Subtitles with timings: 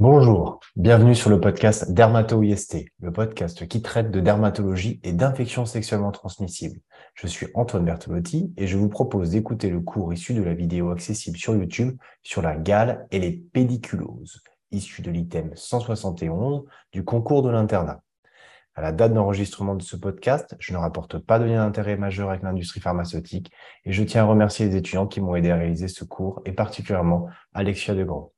[0.00, 6.12] Bonjour, bienvenue sur le podcast Dermato-IST, le podcast qui traite de dermatologie et d'infections sexuellement
[6.12, 6.78] transmissibles.
[7.14, 10.92] Je suis Antoine Bertolotti et je vous propose d'écouter le cours issu de la vidéo
[10.92, 16.62] accessible sur YouTube sur la gale et les pédiculoses, issu de l'item 171
[16.92, 18.00] du concours de l'internat.
[18.76, 22.30] À la date d'enregistrement de ce podcast, je ne rapporte pas de lien d'intérêt majeur
[22.30, 23.50] avec l'industrie pharmaceutique
[23.84, 26.52] et je tiens à remercier les étudiants qui m'ont aidé à réaliser ce cours et
[26.52, 28.30] particulièrement Alexia Degrand.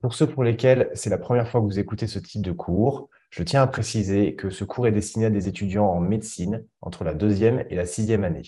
[0.00, 3.08] Pour ceux pour lesquels c'est la première fois que vous écoutez ce type de cours,
[3.30, 7.02] je tiens à préciser que ce cours est destiné à des étudiants en médecine entre
[7.02, 8.42] la deuxième et la sixième année.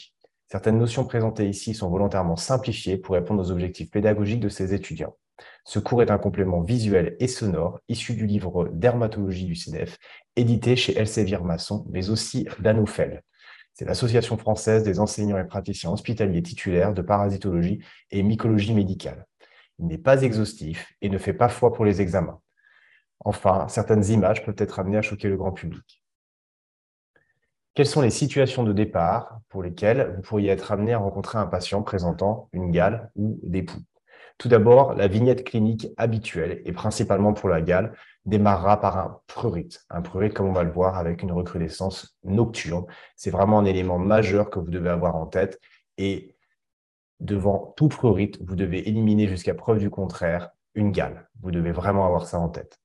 [0.47, 5.17] Certaines notions présentées ici sont volontairement simplifiées pour répondre aux objectifs pédagogiques de ces étudiants.
[5.65, 9.99] Ce cours est un complément visuel et sonore issu du livre Dermatologie du CNEF,
[10.37, 13.23] édité chez Elsevier Masson, mais aussi d'Anoufel.
[13.73, 19.28] C'est l'Association française des enseignants et praticiens hospitaliers titulaires de parasitologie et mycologie médicale.
[19.79, 22.41] N'est pas exhaustif et ne fait pas foi pour les examens.
[23.21, 26.03] Enfin, certaines images peuvent être amenées à choquer le grand public.
[27.75, 31.47] Quelles sont les situations de départ pour lesquelles vous pourriez être amené à rencontrer un
[31.47, 33.83] patient présentant une gale ou des poux?
[34.37, 37.93] Tout d'abord, la vignette clinique habituelle, et principalement pour la gale,
[38.25, 39.85] démarrera par un prurite.
[39.91, 42.85] Un prurite, comme on va le voir, avec une recrudescence nocturne.
[43.17, 45.61] C'est vraiment un élément majeur que vous devez avoir en tête.
[45.99, 46.37] Et
[47.21, 51.29] devant tout prurite, vous devez éliminer jusqu'à preuve du contraire une gale.
[51.43, 52.79] Vous devez vraiment avoir ça en tête.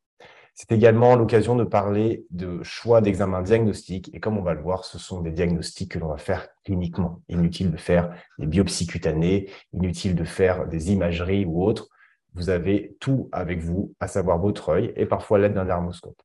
[0.55, 4.13] C'est également l'occasion de parler de choix d'examen diagnostic.
[4.13, 7.21] Et comme on va le voir, ce sont des diagnostics que l'on va faire cliniquement.
[7.27, 11.89] Inutile de faire des biopsies cutanées, inutile de faire des imageries ou autres.
[12.35, 16.21] Vous avez tout avec vous, à savoir votre œil et parfois l'aide d'un dermoscope.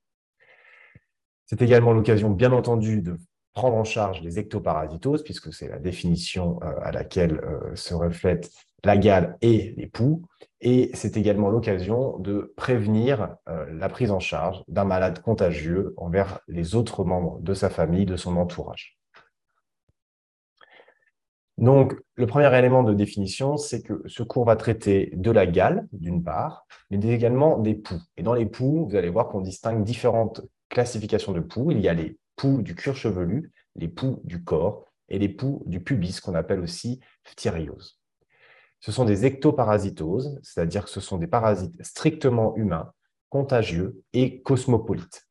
[1.47, 3.17] C'est également l'occasion, bien entendu, de
[3.59, 8.53] prendre en charge les ectoparasitoses, puisque c'est la définition euh, à laquelle euh, se reflètent
[8.85, 10.23] la gale et les poux.
[10.61, 16.39] Et c'est également l'occasion de prévenir euh, la prise en charge d'un malade contagieux envers
[16.47, 18.97] les autres membres de sa famille, de son entourage.
[21.57, 25.89] Donc, le premier élément de définition, c'est que ce cours va traiter de la gale,
[25.91, 28.01] d'une part, mais également des poux.
[28.17, 31.73] Et dans les poux, vous allez voir qu'on distingue différentes classifications de poux.
[31.73, 35.63] Il y a les poux du cuir chevelu, les poux du corps et les poux
[35.67, 37.99] du pubis, qu'on appelle aussi phtériose.
[38.81, 42.93] Ce sont des ectoparasitoses, c'est-à-dire que ce sont des parasites strictement humains,
[43.29, 45.27] contagieux et cosmopolites.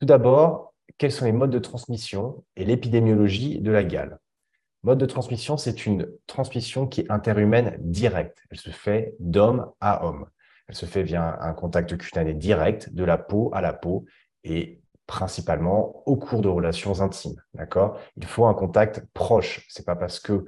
[0.00, 4.18] Tout d'abord, quels sont les modes de transmission et l'épidémiologie de la gale?
[4.84, 8.44] Mode de transmission, c'est une transmission qui est interhumaine directe.
[8.50, 10.28] Elle se fait d'homme à homme.
[10.68, 14.04] Elle se fait via un contact cutané direct, de la peau à la peau,
[14.44, 17.42] et principalement au cours de relations intimes.
[17.54, 17.98] D'accord?
[18.16, 19.66] Il faut un contact proche.
[19.68, 20.44] C'est pas parce que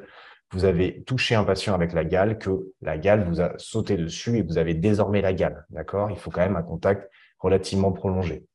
[0.53, 4.37] vous avez touché un patient avec la gale que la gale vous a sauté dessus
[4.37, 5.67] et vous avez désormais la gale.
[5.71, 6.11] D'accord?
[6.11, 8.47] Il faut quand même un contact relativement prolongé.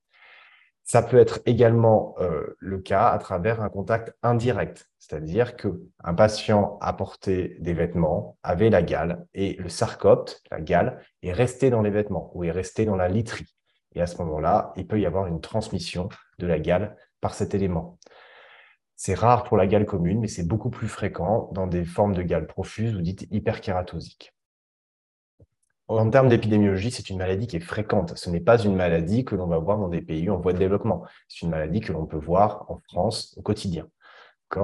[0.83, 6.13] Ça peut être également euh, le cas à travers un contact indirect, c'est-à-dire que un
[6.13, 11.71] patient a porté des vêtements, avait la gale et le sarcopte, la gale, est resté
[11.71, 13.55] dans les vêtements ou est resté dans la literie.
[13.95, 17.55] Et à ce moment-là, il peut y avoir une transmission de la gale par cet
[17.55, 17.97] élément.
[18.95, 22.21] C'est rare pour la gale commune, mais c'est beaucoup plus fréquent dans des formes de
[22.21, 24.33] gale profuse ou dites hyperkératosiques.
[25.87, 28.17] En termes d'épidémiologie, c'est une maladie qui est fréquente.
[28.17, 30.57] Ce n'est pas une maladie que l'on va voir dans des pays en voie de
[30.57, 31.03] développement.
[31.27, 33.87] C'est une maladie que l'on peut voir en France au quotidien.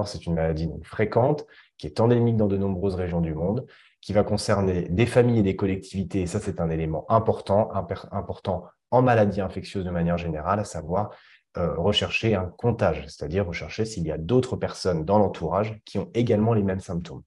[0.06, 3.66] C'est une maladie fréquente, qui est endémique dans de nombreuses régions du monde,
[4.00, 6.22] qui va concerner des familles et des collectivités.
[6.22, 7.70] Et ça, c'est un élément important,
[8.10, 11.10] important en maladie infectieuse de manière générale, à savoir
[11.56, 16.10] euh, rechercher un comptage, c'est-à-dire rechercher s'il y a d'autres personnes dans l'entourage qui ont
[16.14, 17.22] également les mêmes symptômes.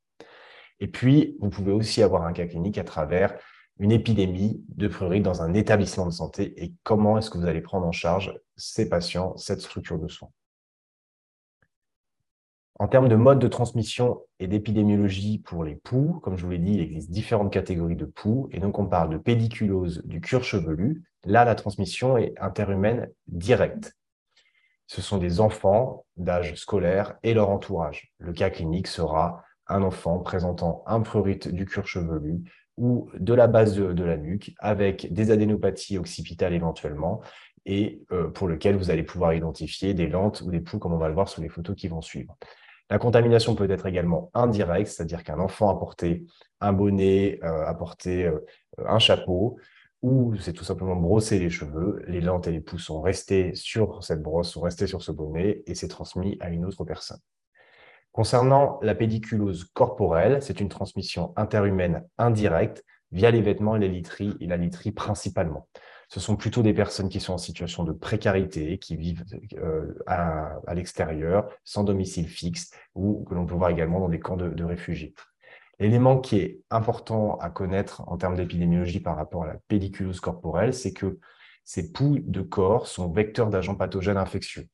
[0.79, 3.37] Et puis, vous pouvez aussi avoir un cas clinique à travers
[3.79, 7.61] une épidémie de prurite dans un établissement de santé et comment est-ce que vous allez
[7.61, 10.31] prendre en charge ces patients, cette structure de soins.
[12.77, 16.57] En termes de mode de transmission et d'épidémiologie pour les poux, comme je vous l'ai
[16.57, 18.49] dit, il existe différentes catégories de poux.
[18.51, 21.03] Et donc, on parle de pédiculose du cuir chevelu.
[21.23, 23.95] Là, la transmission est interhumaine directe.
[24.87, 28.13] Ce sont des enfants d'âge scolaire et leur entourage.
[28.19, 32.43] Le cas clinique sera un enfant présentant un prurite du cuir chevelu
[32.77, 37.21] ou de la base de, la nuque avec des adénopathies occipitales éventuellement
[37.65, 40.97] et euh, pour lequel vous allez pouvoir identifier des lentes ou des poux comme on
[40.97, 42.37] va le voir sur les photos qui vont suivre.
[42.89, 46.25] La contamination peut être également indirecte, c'est-à-dire qu'un enfant a porté
[46.61, 48.45] un bonnet, euh, a porté euh,
[48.85, 49.57] un chapeau,
[50.01, 54.03] ou c'est tout simplement brosser les cheveux, les lentes et les pouces sont restés sur
[54.03, 57.19] cette brosse, sont restés sur ce bonnet et c'est transmis à une autre personne.
[58.11, 64.35] Concernant la pédiculose corporelle, c'est une transmission interhumaine indirecte via les vêtements et les literies,
[64.39, 65.67] et la literie principalement.
[66.09, 69.23] Ce sont plutôt des personnes qui sont en situation de précarité, qui vivent
[69.57, 74.37] euh, à, l'extérieur, sans domicile fixe, ou que l'on peut voir également dans des camps
[74.37, 75.13] de, réfugiés.
[75.79, 80.73] L'élément qui est important à connaître en termes d'épidémiologie par rapport à la pédiculose corporelle,
[80.73, 81.19] c'est que
[81.65, 84.67] ces poux de corps sont vecteurs d'agents pathogènes infectieux.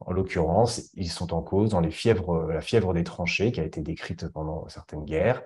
[0.00, 3.80] En l'occurrence, ils sont en cause dans les la fièvre des tranchées qui a été
[3.80, 5.42] décrite pendant certaines guerres.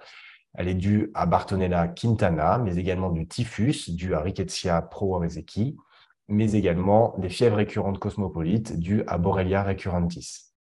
[0.54, 5.76] Elle est due à Bartonella quintana, mais également du typhus, dû à Rickettsia prowazekii,
[6.28, 10.52] mais également des fièvres récurrentes cosmopolites dues à Borrelia recurrentis.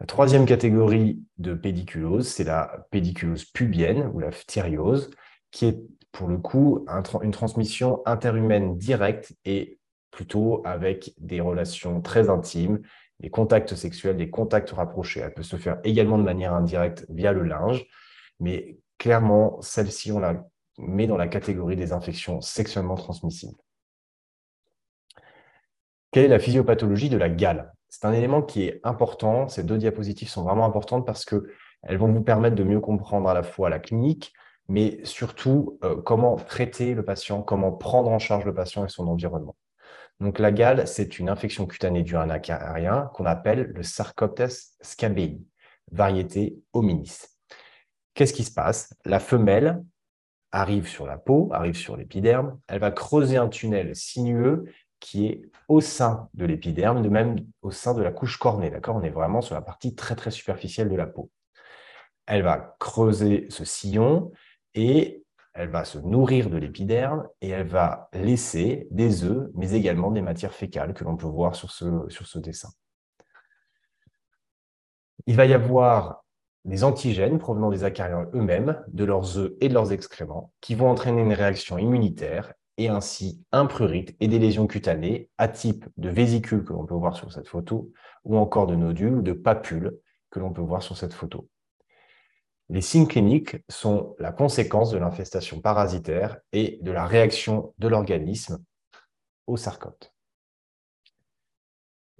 [0.00, 5.10] La troisième catégorie de pédiculose, c'est la pédiculose pubienne ou la phtériose,
[5.50, 5.80] qui est
[6.12, 6.86] pour le coup
[7.22, 9.78] une transmission interhumaine directe et
[10.10, 12.80] plutôt avec des relations très intimes,
[13.20, 15.20] des contacts sexuels, des contacts rapprochés.
[15.20, 17.86] Elle peut se faire également de manière indirecte via le linge,
[18.40, 20.44] mais clairement, celle-ci, on la
[20.78, 23.56] met dans la catégorie des infections sexuellement transmissibles.
[26.10, 27.72] Quelle est la physiopathologie de la gale?
[27.88, 29.48] C'est un élément qui est important.
[29.48, 33.34] Ces deux diapositives sont vraiment importantes parce qu'elles vont vous permettre de mieux comprendre à
[33.34, 34.32] la fois la clinique,
[34.68, 39.06] mais surtout euh, comment traiter le patient, comment prendre en charge le patient et son
[39.06, 39.56] environnement.
[40.20, 45.40] Donc, la gale, c'est une infection cutanée du un acarien qu'on appelle le Sarcoptes scabei,
[45.90, 47.39] variété hominis.
[48.14, 48.92] Qu'est-ce qui se passe?
[49.04, 49.82] La femelle
[50.52, 54.64] arrive sur la peau, arrive sur l'épiderme, elle va creuser un tunnel sinueux
[54.98, 58.70] qui est au sein de l'épiderme, de même au sein de la couche cornée.
[58.70, 58.96] D'accord?
[58.96, 61.30] On est vraiment sur la partie très très superficielle de la peau.
[62.26, 64.30] Elle va creuser ce sillon
[64.74, 65.24] et
[65.54, 70.22] elle va se nourrir de l'épiderme et elle va laisser des œufs, mais également des
[70.22, 72.70] matières fécales que l'on peut voir sur ce, sur ce dessin.
[75.26, 76.24] Il va y avoir
[76.64, 80.90] des antigènes provenant des acariens eux-mêmes, de leurs œufs et de leurs excréments, qui vont
[80.90, 86.08] entraîner une réaction immunitaire et ainsi un prurite et des lésions cutanées à type de
[86.08, 87.92] vésicules que l'on peut voir sur cette photo,
[88.24, 89.98] ou encore de nodules ou de papules
[90.30, 91.48] que l'on peut voir sur cette photo.
[92.68, 98.62] Les signes cliniques sont la conséquence de l'infestation parasitaire et de la réaction de l'organisme
[99.46, 100.12] au sarcote.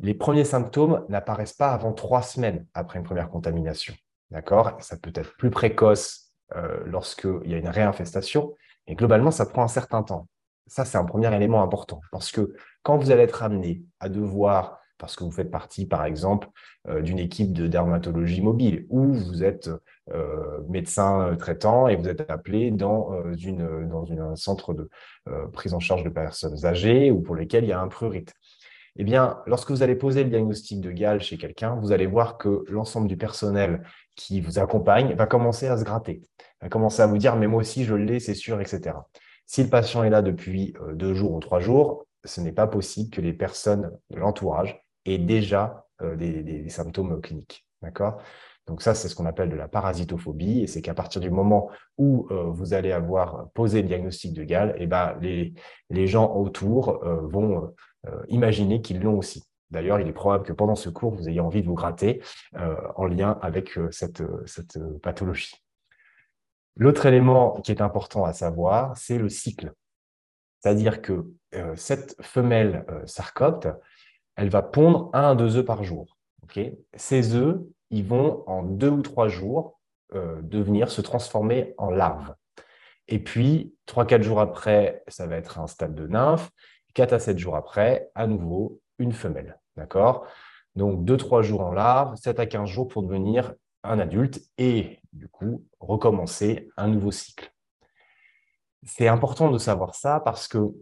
[0.00, 3.94] Les premiers symptômes n'apparaissent pas avant trois semaines après une première contamination.
[4.30, 4.76] D'accord?
[4.80, 8.54] Ça peut être plus précoce euh, lorsqu'il y a une réinfestation,
[8.88, 10.28] mais globalement, ça prend un certain temps.
[10.66, 14.78] Ça, c'est un premier élément important parce que quand vous allez être amené à devoir
[14.98, 16.48] parce que vous faites partie, par exemple,
[16.88, 19.70] euh, d'une équipe de dermatologie mobile, ou vous êtes
[20.12, 24.90] euh, médecin traitant et vous êtes appelé dans, un centre de
[25.52, 28.34] prise en charge de personnes âgées ou pour lesquelles il y a un prurite.
[28.96, 32.38] Eh bien, lorsque vous allez poser le diagnostic de gale chez quelqu'un, vous allez voir
[32.38, 33.82] que l'ensemble du personnel
[34.20, 36.20] qui vous accompagne va commencer à se gratter,
[36.60, 38.96] va commencer à vous dire, mais moi aussi, je l'ai, c'est sûr, etc.
[39.46, 43.10] Si le patient est là depuis deux jours ou trois jours, ce n'est pas possible
[43.10, 47.66] que les personnes de l'entourage et déjà euh, des, symptômes cliniques.
[47.82, 48.18] D'accord?
[48.66, 51.70] Donc ça, c'est ce qu'on appelle de la parasitophobie, et c'est qu'à partir du moment
[51.96, 56.36] où euh, vous allez avoir posé le diagnostic de Gall, et eh ben, les, gens
[56.36, 57.74] autour euh, vont
[58.28, 59.49] imaginer qu'ils l'ont aussi.
[59.70, 62.22] D'ailleurs, il est probable que pendant ce cours, vous ayez envie de vous gratter
[62.96, 65.54] en lien avec cette, cette pathologie.
[66.76, 69.72] L'autre élément qui est important à savoir, c'est le cycle.
[70.58, 71.26] C'est-à-dire que
[71.76, 73.68] cette femelle sarcopte,
[74.34, 76.16] elle va pondre un à deux œufs par jour.
[76.96, 77.60] Ces œufs,
[77.90, 79.78] ils vont en deux ou trois jours
[80.14, 82.34] euh, devenir se transformer en larves.
[83.06, 86.50] Et puis, trois, quatre jours après, ça va être un stade de nymphe.
[86.94, 89.59] Quatre à sept jours après, à nouveau, une femelle.
[89.76, 90.26] D'accord?
[90.76, 95.00] Donc, deux, trois jours en larve, sept à quinze jours pour devenir un adulte et,
[95.12, 97.52] du coup, recommencer un nouveau cycle.
[98.84, 100.72] C'est important de savoir ça parce que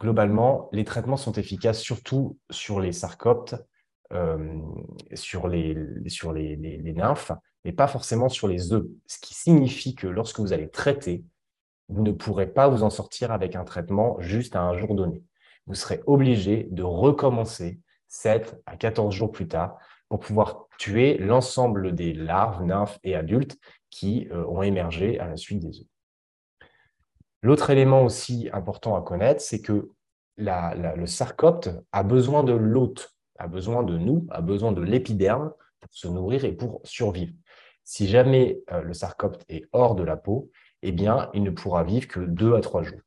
[0.00, 3.56] globalement, les traitements sont efficaces surtout sur les sarcoptes,
[4.12, 4.60] euh,
[5.14, 5.76] sur, les,
[6.08, 6.56] sur les,
[6.94, 7.32] nymphes,
[7.64, 8.86] mais pas forcément sur les œufs.
[9.06, 11.24] Ce qui signifie que lorsque vous allez traiter,
[11.88, 15.22] vous ne pourrez pas vous en sortir avec un traitement juste à un jour donné.
[15.66, 17.80] Vous serez obligé de recommencer
[18.12, 19.78] 7 à 14 jours plus tard
[20.10, 25.36] pour pouvoir tuer l'ensemble des larves, nymphes et adultes qui euh, ont émergé à la
[25.36, 25.86] suite des œufs.
[27.40, 29.88] L'autre élément aussi important à connaître, c'est que
[30.36, 35.90] le sarcopte a besoin de l'hôte, a besoin de nous, a besoin de l'épiderme pour
[35.92, 37.32] se nourrir et pour survivre.
[37.82, 40.50] Si jamais euh, le sarcopte est hors de la peau,
[40.82, 43.00] eh bien, il ne pourra vivre que deux à trois jours.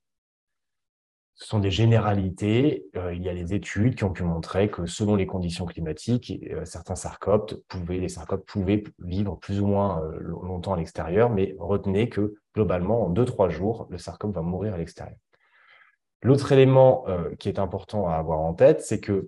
[1.36, 2.86] Ce sont des généralités.
[2.96, 6.34] Euh, il y a des études qui ont pu montrer que selon les conditions climatiques,
[6.52, 11.30] euh, certains sarcoptes pouvaient, les sarcoptes pouvaient vivre plus ou moins euh, longtemps à l'extérieur,
[11.30, 15.18] mais retenez que globalement, en 2-3 jours, le sarcopte va mourir à l'extérieur.
[16.22, 17.06] L'autre élément
[17.38, 19.28] qui est important à avoir en tête, c'est qu'il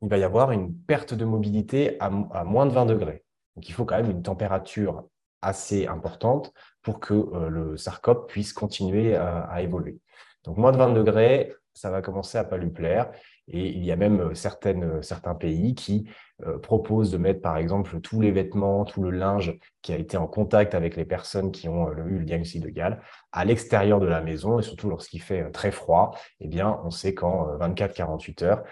[0.00, 3.22] va y avoir une perte de mobilité à, moins de 20 degrés.
[3.54, 5.04] Donc il faut quand même une température
[5.42, 7.12] assez importante pour que
[7.50, 10.00] le sarcopte puisse continuer à évoluer.
[10.46, 13.10] Donc, moins de 20 degrés, ça va commencer à pas lui plaire.
[13.48, 16.08] Et il y a même euh, euh, certains pays qui
[16.44, 20.16] euh, proposent de mettre, par exemple, tous les vêtements, tout le linge qui a été
[20.16, 23.00] en contact avec les personnes qui ont eu le diagnostic de Galles
[23.32, 24.58] à l'extérieur de la maison.
[24.58, 28.64] Et surtout lorsqu'il fait très froid, eh bien, on sait qu'en 24-48 heures,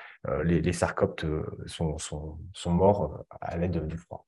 [0.43, 1.26] les, sarcoptes
[1.66, 4.26] sont, sont, sont morts à l'aide du froid.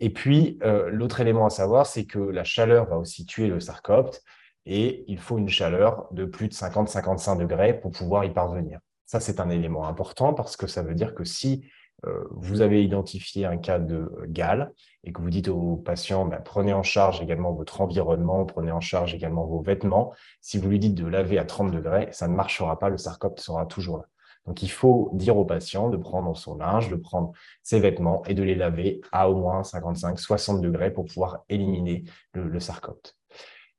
[0.00, 4.22] Et puis, l'autre élément à savoir, c'est que la chaleur va aussi tuer le sarcopte
[4.68, 8.80] et il faut une chaleur de plus de 50-55 degrés pour pouvoir y parvenir.
[9.06, 11.64] Ça, c'est un élément important parce que ça veut dire que si
[12.06, 14.72] euh, vous avez identifié un cas de gale
[15.04, 18.80] et que vous dites au patient, bah, prenez en charge également votre environnement, prenez en
[18.80, 22.34] charge également vos vêtements, si vous lui dites de laver à 30 degrés, ça ne
[22.34, 24.04] marchera pas, le sarcopte sera toujours là.
[24.46, 27.32] Donc, il faut dire au patient de prendre son linge, de prendre
[27.62, 32.48] ses vêtements et de les laver à au moins 55-60 degrés pour pouvoir éliminer le,
[32.48, 33.17] le sarcopte.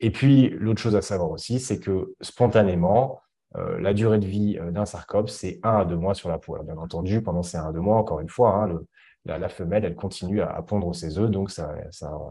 [0.02, 3.22] Et puis, l'autre chose à savoir aussi, c'est que spontanément,
[3.58, 6.38] euh, la durée de vie euh, d'un sarcopte, c'est 1 à 2 mois sur la
[6.38, 6.58] peau.
[6.64, 8.80] bien entendu, pendant ces 1 à 2 mois, encore une fois, hein,
[9.26, 11.76] la, femelle, elle continue à, pondre ses œufs, donc ça,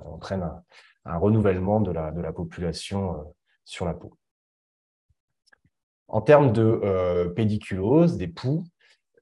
[0.06, 0.48] entraîne
[1.04, 3.22] un, renouvellement de la, de la population euh,
[3.64, 4.16] sur la peau.
[6.06, 8.64] En termes de pédiculose, des poux,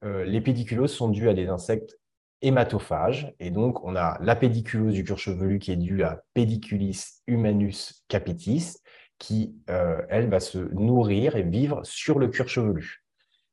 [0.03, 1.99] les pédiculoses sont dues à des insectes
[2.41, 3.33] hématophage.
[3.39, 8.03] Et donc, on a la pédiculose du cuir chevelu qui est due à Pediculis humanus
[8.07, 8.77] capitis,
[9.17, 13.03] qui, euh, elle, va se nourrir et vivre sur le cuir chevelu.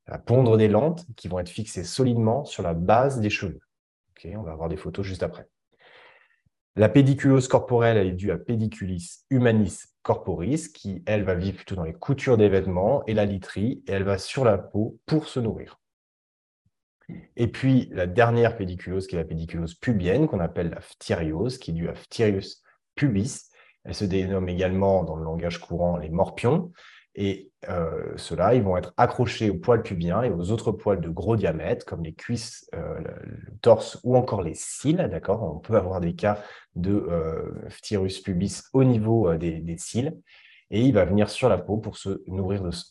[0.06, 3.60] Elle pondre des lentes qui vont être fixées solidement sur la base des cheveux.
[4.24, 5.48] on va avoir des photos juste après.
[6.76, 11.76] La pédiculose corporelle, elle est due à Pediculis humanis corporis, qui, elle, va vivre plutôt
[11.76, 15.28] dans les coutures des vêtements et la literie, et elle va sur la peau pour
[15.28, 15.80] se nourrir.
[17.36, 21.70] Et puis, la dernière pédiculose, qui est la pédiculose pubienne, qu'on appelle la phtériose, qui
[21.70, 22.62] est due à Phtirius
[22.94, 23.50] pubis.
[23.84, 26.72] Elle se dénomme également, dans le langage courant, les morpions.
[27.16, 31.08] Et euh, ceux-là, ils vont être accrochés aux poils pubiens et aux autres poils de
[31.08, 34.96] gros diamètre, comme les cuisses, euh, le, torse ou encore les cils.
[34.96, 35.42] D'accord?
[35.42, 36.42] On peut avoir des cas
[36.74, 37.68] de euh,
[38.24, 40.18] pubis au niveau euh, des, cils.
[40.70, 42.84] Et il va venir sur la peau pour se nourrir de ça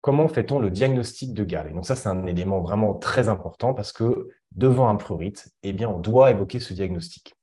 [0.00, 1.70] comment fait-on le diagnostic de Gall?
[1.70, 5.72] Et donc ça, c'est un élément vraiment très important parce que devant un prurite, eh
[5.72, 7.34] bien, on doit évoquer ce diagnostic.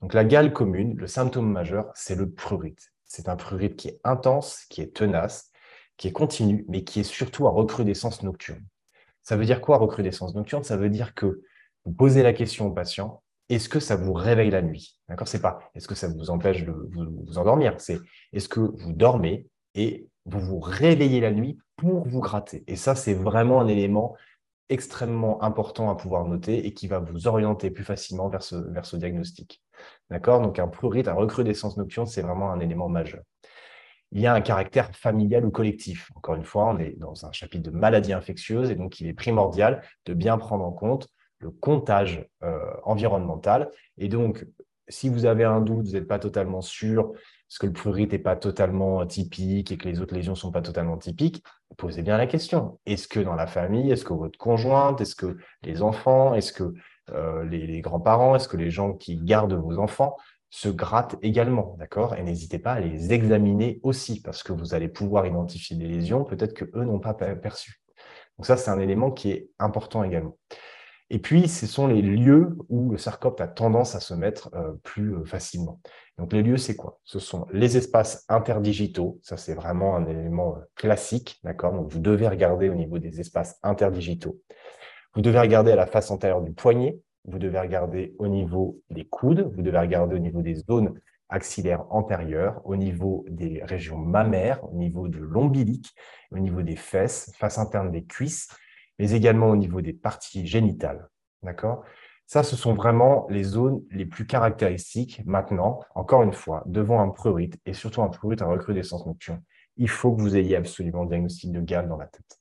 [0.00, 2.92] Donc la gale commune, le symptôme majeur, c'est le prurite.
[3.04, 5.50] C'est un prurite qui est intense, qui est tenace,
[5.96, 8.64] qui est continu, mais qui est surtout à recrudescence nocturne.
[9.22, 10.64] Ça veut dire quoi recrudescence nocturne?
[10.64, 11.42] Ça veut dire que
[11.84, 14.98] vous posez la question au patient, est-ce que ça vous réveille la nuit?
[15.08, 15.28] D'accord?
[15.28, 17.98] C'est pas est-ce que ça vous empêche de vous endormir, c'est
[18.32, 19.46] est-ce que vous dormez?
[19.74, 22.64] Et vous vous réveillez la nuit pour vous gratter.
[22.66, 24.16] Et ça, c'est vraiment un élément
[24.68, 28.86] extrêmement important à pouvoir noter et qui va vous orienter plus facilement vers ce, vers
[28.86, 29.62] ce diagnostic.
[30.10, 30.40] D'accord?
[30.40, 33.22] Donc, un prurite, un recrudescence nocturne, c'est vraiment un élément majeur.
[34.12, 36.10] Il y a un caractère familial ou collectif.
[36.16, 39.14] Encore une fois, on est dans un chapitre de maladies infectieuses et donc il est
[39.14, 43.70] primordial de bien prendre en compte le comptage euh, environnemental.
[43.98, 44.46] Et donc,
[44.88, 47.12] si vous avez un doute, vous n'êtes pas totalement sûr,
[47.52, 50.50] est-ce que le prurite n'est pas totalement typique et que les autres lésions ne sont
[50.50, 51.44] pas totalement typiques
[51.76, 52.80] Posez bien la question.
[52.86, 56.72] Est-ce que dans la famille, est-ce que votre conjointe, est-ce que les enfants, est-ce que
[57.10, 60.16] euh, les, grands-parents, est-ce que les gens qui gardent vos enfants
[60.48, 62.14] se grattent également, d'accord?
[62.14, 66.24] Et n'hésitez pas à les examiner aussi, parce que vous allez pouvoir identifier des lésions,
[66.24, 67.82] peut-être que eux n'ont pas perçues.
[68.38, 70.38] Donc ça, c'est un élément qui est important également.
[71.14, 74.72] Et puis, ce sont les lieux où le sarcopte a tendance à se mettre euh,
[74.82, 75.78] plus euh, facilement.
[76.16, 77.00] Donc, les lieux, c'est quoi?
[77.04, 79.20] Ce sont les espaces interdigitaux.
[79.22, 81.38] Ça, c'est vraiment un élément euh, classique.
[81.44, 81.74] D'accord?
[81.74, 84.40] Donc, vous devez regarder au niveau des espaces interdigitaux.
[85.14, 86.98] Vous devez regarder à la face antérieure du poignet.
[87.26, 89.52] Vous devez regarder au niveau des coudes.
[89.54, 94.78] Vous devez regarder au niveau des zones axillaires antérieures, au niveau des régions mammaires, au
[94.78, 95.94] niveau de l'ombilic,
[96.30, 98.48] au niveau des fesses, face interne des cuisses
[98.98, 101.08] mais également au niveau des parties génitales.
[102.26, 105.22] Ça, ce sont vraiment les zones les plus caractéristiques.
[105.26, 109.42] Maintenant, encore une fois, devant un prurite, et surtout un prurite à recrudescence nocturne,
[109.76, 112.38] il faut que vous ayez absolument le diagnostic de gale dans la tête.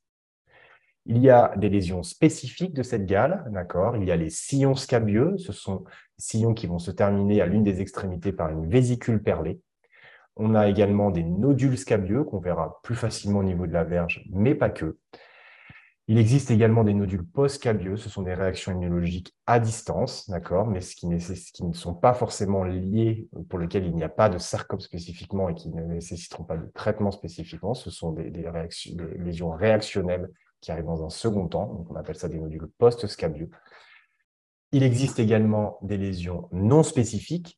[1.07, 3.97] Il y a des lésions spécifiques de cette gale, d'accord?
[3.97, 5.85] Il y a les sillons scabieux, ce sont des
[6.19, 9.59] sillons qui vont se terminer à l'une des extrémités par une vésicule perlée.
[10.35, 14.23] On a également des nodules scabieux qu'on verra plus facilement au niveau de la verge,
[14.31, 14.97] mais pas que.
[16.11, 20.81] Il existe également des nodules post-scabieux, ce sont des réactions immunologiques à distance, d'accord, mais
[20.81, 24.81] ce qui, ne sont pas forcément liées, pour lesquelles il n'y a pas de sarcome
[24.81, 27.73] spécifiquement et qui ne nécessiteront pas de traitement spécifiquement.
[27.73, 28.45] Ce sont des, des
[29.19, 33.49] lésions réactionnelles qui arrivent dans un second temps, donc on appelle ça des nodules post-scabieux.
[34.73, 37.57] Il existe également des lésions non spécifiques,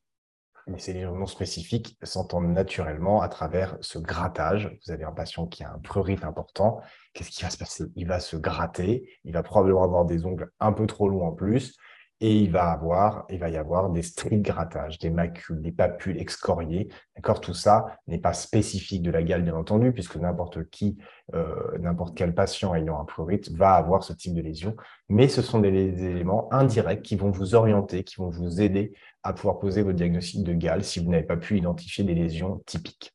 [0.67, 4.77] mais ces non spécifiques s'entendent naturellement à travers ce grattage.
[4.85, 6.81] Vous avez un patient qui a un prurite important.
[7.13, 7.85] Qu'est-ce qui va se passer?
[7.95, 9.09] Il va se gratter.
[9.23, 11.75] Il va probablement avoir des ongles un peu trop longs en plus
[12.21, 16.17] et il va, avoir, il va y avoir des de grattages, des macules, des papules
[16.19, 16.87] excoriées.
[17.15, 20.97] D'accord Tout ça n'est pas spécifique de la gale, bien entendu, puisque n'importe qui,
[21.33, 24.75] euh, n'importe quel patient ayant un prurite va avoir ce type de lésion,
[25.09, 28.93] mais ce sont des, éléments indirects qui vont vous orienter, qui vont vous aider
[29.23, 32.61] à pouvoir poser votre diagnostic de gale si vous n'avez pas pu identifier des lésions
[32.65, 33.13] typiques.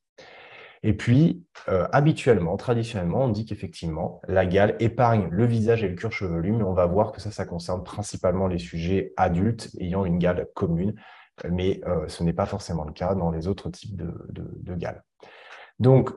[0.83, 5.95] Et puis, euh, habituellement, traditionnellement, on dit qu'effectivement, la gale épargne le visage et le
[5.95, 10.05] cuir chevelu, mais on va voir que ça, ça concerne principalement les sujets adultes ayant
[10.05, 10.95] une gale commune,
[11.49, 15.03] mais euh, ce n'est pas forcément le cas dans les autres types de, de, gale.
[15.79, 16.11] Donc,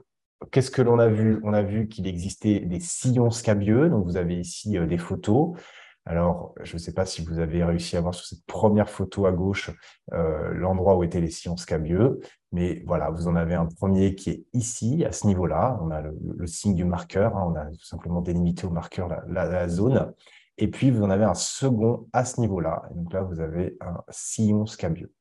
[0.50, 1.40] qu'est-ce que l'on a vu?
[1.42, 5.56] On a vu qu'il existait des sillons scabieux, donc vous avez ici euh, des photos.
[6.04, 9.26] Alors, je ne sais pas si vous avez réussi à voir sur cette première photo
[9.26, 9.70] à gauche
[10.12, 12.18] euh, l'endroit où étaient les sillons scabieux,
[12.50, 15.78] mais voilà, vous en avez un premier qui est ici, à ce niveau-là.
[15.80, 19.68] On a le, signe du marqueur, hein, on a tout simplement délimité au marqueur la,
[19.68, 20.12] zone.
[20.58, 22.82] Et puis, vous en avez un second à ce niveau-là.
[22.94, 25.12] Donc là, vous avez un sillon scabieux.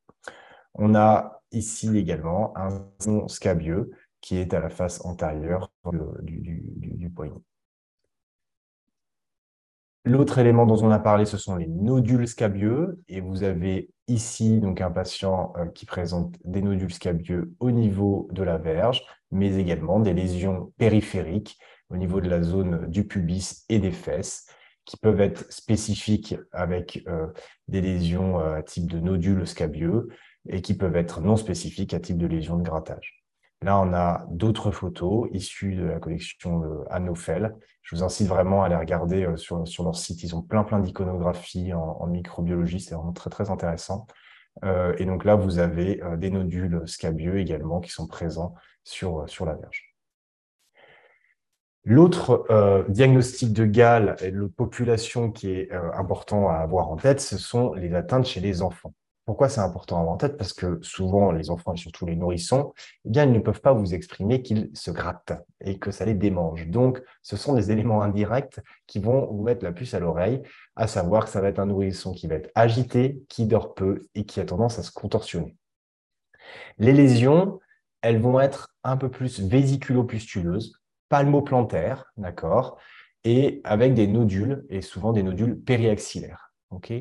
[0.74, 5.70] On a ici également un sillon scabieux qui est à la face antérieure
[6.22, 7.40] du, du poignet.
[10.04, 13.00] L'autre élément dont on a parlé, ce sont les nodules scabieux.
[13.08, 18.28] Et vous avez ici donc un patient euh, qui présente des nodules scabieux au niveau
[18.32, 21.56] de la verge, mais également des lésions périphériques
[21.88, 24.46] au niveau de la zone du pubis et des fesses,
[24.84, 27.28] qui peuvent être spécifiques avec euh,
[27.68, 30.08] des lésions euh, à type de nodules scabieux
[30.48, 33.21] et qui peuvent être non spécifiques à type de lésions de grattage.
[33.62, 37.54] Là, on a d'autres photos issues de la collection Anofel.
[37.82, 40.22] Je vous incite vraiment à les regarder euh, sur, leur site.
[40.22, 42.80] Ils ont plein, plein d'iconographie en, microbiologie.
[42.80, 44.06] C'est vraiment très, très intéressant.
[44.64, 49.26] Euh, et donc là, vous avez euh, des nodules scabieux également qui sont présents sur,
[49.44, 49.94] la verge.
[51.84, 52.46] L'autre
[52.88, 57.74] diagnostic de gale et de population qui est important à avoir en tête, ce sont
[57.74, 58.94] les atteintes chez les enfants.
[59.24, 60.36] Pourquoi c'est important à avoir en tête?
[60.36, 62.72] Parce que souvent, les enfants et surtout les nourrissons,
[63.04, 66.14] eh bien, ils ne peuvent pas vous exprimer qu'ils se grattent et que ça les
[66.14, 66.66] démange.
[66.66, 70.42] Donc, ce sont des éléments indirects qui vont vous mettre la puce à l'oreille,
[70.74, 74.00] à savoir que ça va être un nourrisson qui va être agité, qui dort peu
[74.16, 75.56] et qui a tendance à se contorsionner.
[76.78, 77.60] Les lésions,
[78.00, 82.78] elles vont être un peu plus vésiculo-pustuleuses, palmoplantaires, d'accord,
[83.22, 86.52] et avec des nodules, et souvent des nodules périaxillaires.
[86.70, 86.92] ok?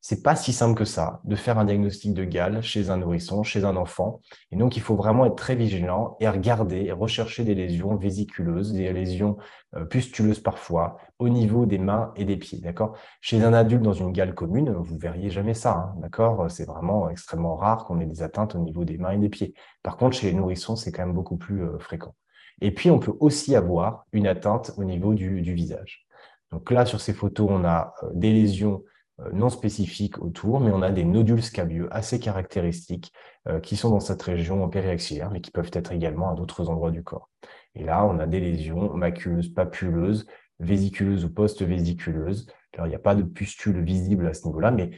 [0.00, 3.42] C'est pas si simple que ça de faire un diagnostic de gale chez un nourrisson,
[3.42, 4.20] chez un enfant.
[4.52, 8.72] Et donc, il faut vraiment être très vigilant et regarder et rechercher des lésions vésiculeuses,
[8.72, 9.36] des lésions
[9.76, 12.60] euh, pustuleuses parfois, au niveau des mains et des pieds.
[12.60, 12.96] D'accord?
[13.20, 15.72] Chez un adulte dans une gale commune, vous verriez jamais ça.
[15.72, 16.48] Hein, d'accord?
[16.48, 19.52] C'est vraiment extrêmement rare qu'on ait des atteintes au niveau des mains et des pieds.
[19.82, 22.14] Par contre, chez les nourrissons, c'est quand même beaucoup plus euh, fréquent.
[22.60, 26.06] Et puis, on peut aussi avoir une atteinte au niveau du, du visage.
[26.52, 28.84] Donc là, sur ces photos, on a euh, des lésions
[29.32, 33.12] non spécifiques autour, mais on a des nodules scabieux assez caractéristiques
[33.48, 36.90] euh, qui sont dans cette région périaxillaire, mais qui peuvent être également à d'autres endroits
[36.90, 37.28] du corps.
[37.74, 40.26] Et là, on a des lésions maculeuses, papuleuses,
[40.60, 42.46] vésiculeuses ou post-vésiculeuses.
[42.74, 44.90] Alors, il n'y a pas de pustule visible à ce niveau-là, mais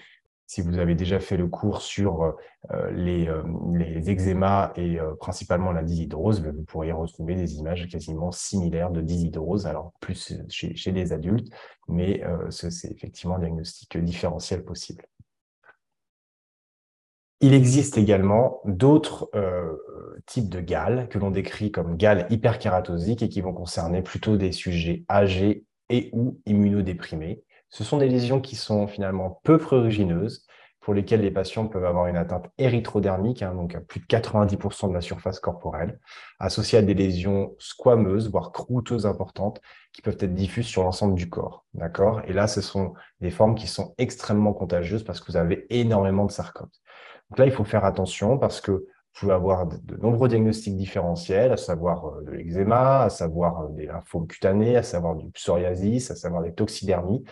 [0.51, 2.33] si vous avez déjà fait le cours sur euh,
[2.73, 7.87] euh, les, euh, les, eczémas et principalement la dyshydrose, ben, vous pourriez retrouver des images
[7.87, 11.53] quasiment similaires de dyshydrose, alors plus chez, les adultes,
[11.87, 15.07] mais c'est effectivement un diagnostic différentiel possible.
[17.41, 19.31] Il existe également d'autres
[20.27, 24.51] types de gales que l'on décrit comme gales hyperkératosiques et qui vont concerner plutôt des
[24.51, 27.45] sujets âgés et ou immunodéprimés.
[27.71, 30.47] Ce sont des lésions qui sont finalement peu prurigineuses,
[30.81, 34.89] pour lesquelles les patients peuvent avoir une atteinte érythrodermique, hein, donc à plus de 90%
[34.89, 36.01] de la surface corporelle,
[36.39, 39.61] associée à des lésions squameuses, voire croûteuses importantes,
[39.93, 41.67] qui peuvent être diffuses sur l'ensemble du corps.
[41.75, 42.23] D'accord?
[42.27, 46.25] Et là, ce sont des formes qui sont extrêmement contagieuses parce que vous avez énormément
[46.25, 46.71] de sarcomes.
[47.29, 51.53] Donc là, il faut faire attention parce que vous pouvez avoir de, nombreux diagnostics différentiels,
[51.53, 56.11] à savoir euh, de l'eczéma, à savoir euh, des lymphomes cutanés, à savoir du psoriasis,
[56.11, 57.25] à savoir des toxidermies.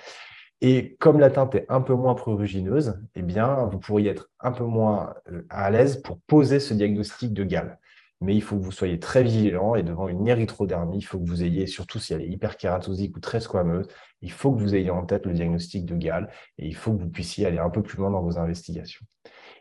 [0.60, 4.50] Et comme la teinte est un peu moins prurigineuse, eh bien, vous pourriez être un
[4.52, 7.78] peu moins euh, à l'aise pour poser ce diagnostic de gale.
[8.20, 11.28] mais il faut que vous soyez très vigilant et devant une érythrodermie, il faut que
[11.28, 13.86] vous ayez, surtout si elle est hyperkératosique ou très squameuse,
[14.22, 17.02] il faut que vous ayez en tête le diagnostic de Gall et il faut que
[17.02, 19.06] vous puissiez aller un peu plus loin dans vos investigations.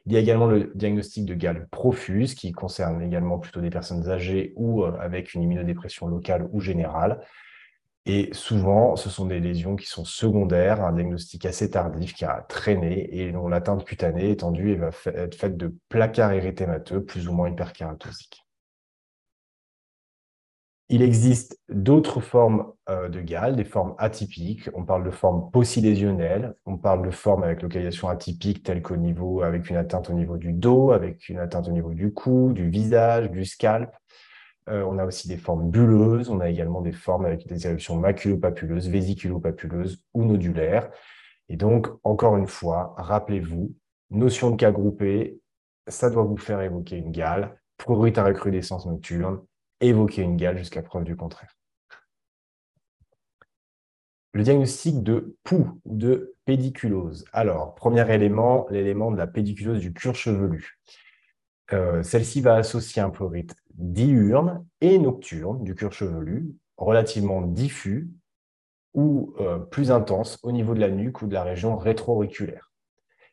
[0.07, 4.09] Il y a également le diagnostic de Gall profuse qui concerne également plutôt des personnes
[4.09, 7.21] âgées ou euh, avec une immunodépression locale ou générale.
[8.09, 12.45] Et souvent, ce sont des lésions qui sont secondaires, un diagnostic assez tardif qui a
[12.47, 17.33] traîné et dont l'atteinte cutanée étendue et va être faite de placards érythémateux plus ou
[17.33, 18.45] moins hyperkératosiques.
[20.87, 24.69] Il existe d'autres formes euh, de gale, des formes atypiques.
[24.73, 29.41] On parle de formes possilésionnelles, on parle de formes avec localisation atypique telles qu'au niveau,
[29.41, 32.69] avec une atteinte au niveau du dos, avec une atteinte au niveau du cou, du
[32.69, 33.93] visage, du scalp.
[34.69, 37.95] Euh, on a aussi des formes bulleuses, on a également des formes avec des éruptions
[37.95, 40.89] maculopapuleuses, vésiculopapuleuses ou nodulaires.
[41.49, 43.73] Et donc, encore une fois, rappelez-vous,
[44.09, 45.39] notion de cas groupé,
[45.87, 49.39] ça doit vous faire évoquer une gale, prurite à recrudescence nocturne,
[49.79, 51.55] évoquer une gale jusqu'à preuve du contraire.
[54.33, 57.25] Le diagnostic de poux ou de pédiculose.
[57.31, 60.77] Alors, premier élément, l'élément de la pédiculose du cuir chevelu.
[61.73, 68.09] Euh, celle-ci va associer un prurite diurne et nocturne du cuir chevelu, relativement diffus
[68.93, 72.71] ou euh, plus intense au niveau de la nuque ou de la région rétro-auriculaire.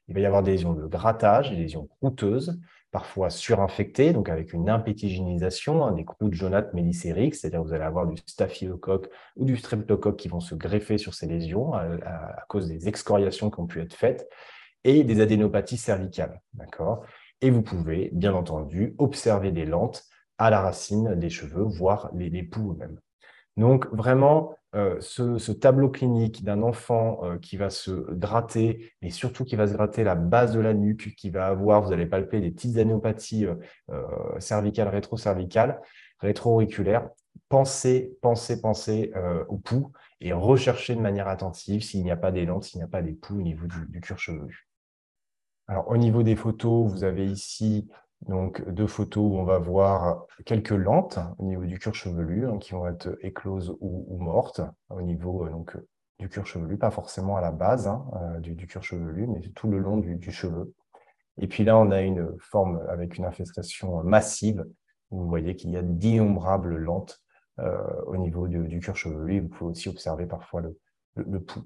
[0.09, 4.53] Il va y avoir des lésions de grattage, des lésions croûteuses, parfois surinfectées, donc avec
[4.53, 9.57] une impétigénisation, hein, des croûtes jaunâtres mélicériques, c'est-à-dire vous allez avoir du staphylocoque ou du
[9.57, 13.67] streptocoque qui vont se greffer sur ces lésions à, à cause des excoriations qui ont
[13.67, 14.29] pu être faites,
[14.85, 16.43] et des adénopathies cervicales.
[16.53, 17.05] D'accord?
[17.41, 20.05] Et vous pouvez, bien entendu, observer des lentes
[20.39, 22.99] à la racine des cheveux, voire les, poux eux-mêmes.
[23.57, 29.45] Donc, vraiment, euh, ce, tableau clinique d'un enfant euh, qui va se gratter, et surtout
[29.45, 32.41] qui va se gratter la base de la nuque, qui va avoir, vous allez palper
[32.41, 34.03] des petites anéopathies euh,
[34.41, 35.81] cervicales, rétro-cervicales,
[36.19, 37.09] rétro-auriculaires,
[37.49, 39.13] pensez, pensez, pensez
[39.49, 42.85] au pouls et recherchez de manière attentive s'il n'y a pas des lentes, s'il n'y
[42.85, 44.69] a pas des poux au niveau du, du cuir chevelu.
[45.67, 47.89] Alors, au niveau des photos, vous avez ici
[48.29, 52.59] donc, deux photos où on va voir quelques lentes au niveau du cuir chevelu hein,
[52.59, 55.77] qui vont être écloses ou, mortes au niveau euh, donc,
[56.19, 59.69] du cuir chevelu, pas forcément à la base hein, euh, du, cuir chevelu, mais tout
[59.69, 60.73] le long du, cheveu.
[61.39, 64.65] Et puis là, on a une forme avec une infestation massive.
[65.11, 67.23] Où vous voyez qu'il y a d'innombrables lentes
[67.61, 69.41] euh, au niveau du, cuir chevelu.
[69.41, 70.79] Vous pouvez aussi observer parfois le,
[71.17, 71.65] le pouls.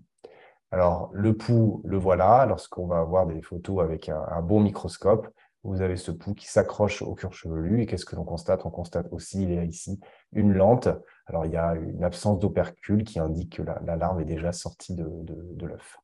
[0.71, 5.29] Alors, le pouls, le voilà, lorsqu'on va avoir des photos avec un, bon microscope,
[5.65, 7.83] vous avez ce pouls qui s'accroche au cuir chevelu.
[7.83, 8.67] Et qu'est-ce que l'on constate?
[8.67, 9.99] On constate aussi, il y a ici,
[10.33, 10.89] une lente.
[11.27, 14.95] Alors, il y a une absence d'opercule qui indique que la, larve est déjà sortie
[14.95, 15.99] de, l'œuf.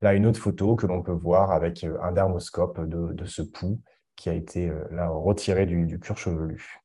[0.00, 3.80] Là, une autre photo que l'on peut voir avec euh, un dermoscope de, ce pouls
[4.16, 6.80] qui a été euh, retiré du, du cuir chevelu.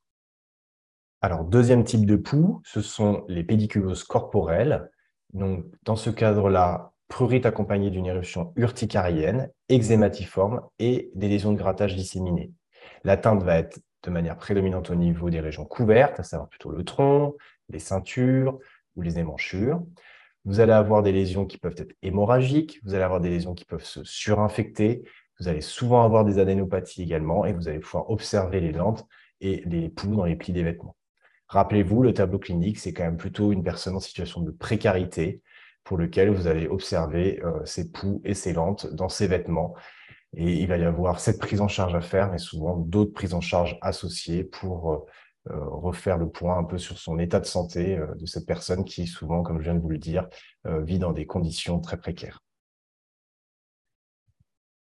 [1.22, 4.90] Alors, deuxième type de pouls, ce sont les pédiculoses corporelles.
[5.34, 11.96] Donc, dans ce cadre-là, prurite accompagnée d'une éruption urticarienne, eczématiforme et des lésions de grattage
[11.96, 12.52] disséminées.
[13.04, 16.84] L'atteinte va être de manière prédominante au niveau des régions couvertes, à savoir plutôt le
[16.84, 17.36] tronc,
[17.70, 18.60] les ceintures
[18.96, 19.82] ou les émanchures.
[20.46, 23.66] Vous allez avoir des lésions qui peuvent être hémorragiques, vous allez avoir des lésions qui
[23.66, 25.04] peuvent se surinfecter,
[25.40, 29.06] vous allez souvent avoir des adénopathies également et vous allez pouvoir observer les lentes
[29.40, 30.96] et les poux dans les plis des vêtements.
[31.48, 35.42] Rappelez-vous, le tableau clinique, c'est quand même plutôt une personne en situation de précarité
[35.84, 39.76] pour lequel vous allez observer euh, ses poux et ses lentes dans ses vêtements.
[40.36, 43.34] Et il va y avoir cette prise en charge à faire, mais souvent d'autres prises
[43.34, 44.98] en charge associées pour euh,
[45.52, 49.08] euh, refaire le point un peu sur son état de santé de cette personne qui,
[49.08, 50.30] souvent, comme je viens de vous le dire,
[50.66, 52.40] vit dans des conditions très précaires.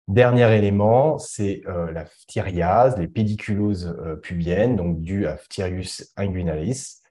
[0.07, 7.01] Dernier élément, c'est euh, la phtériase, les pédiculoses euh, pubiennes, donc dues à Phtirius inguinalis.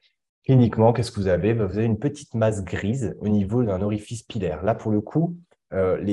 [0.45, 1.53] Cliniquement, qu'est-ce que vous avez?
[1.55, 4.63] Vous avez une petite masse grise au niveau d'un orifice pilaire.
[4.65, 5.37] Là, pour le coup,
[5.73, 6.05] euh,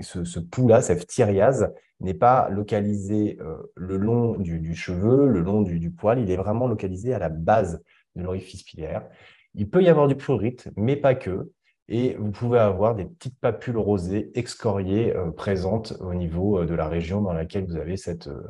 [0.00, 3.38] ce, ce pouls-là, cette phtériase, n'est pas localisé
[3.74, 7.82] le long du, cheveu, le long du, poil, il est vraiment localisé à la base
[8.16, 9.08] de l'orifice pilaire.
[9.54, 11.52] Il peut y avoir du prurite, mais pas que
[11.88, 16.74] et vous pouvez avoir des petites papules rosées excoriées euh, présentes au niveau euh, de
[16.74, 18.42] la région dans laquelle vous avez cette euh,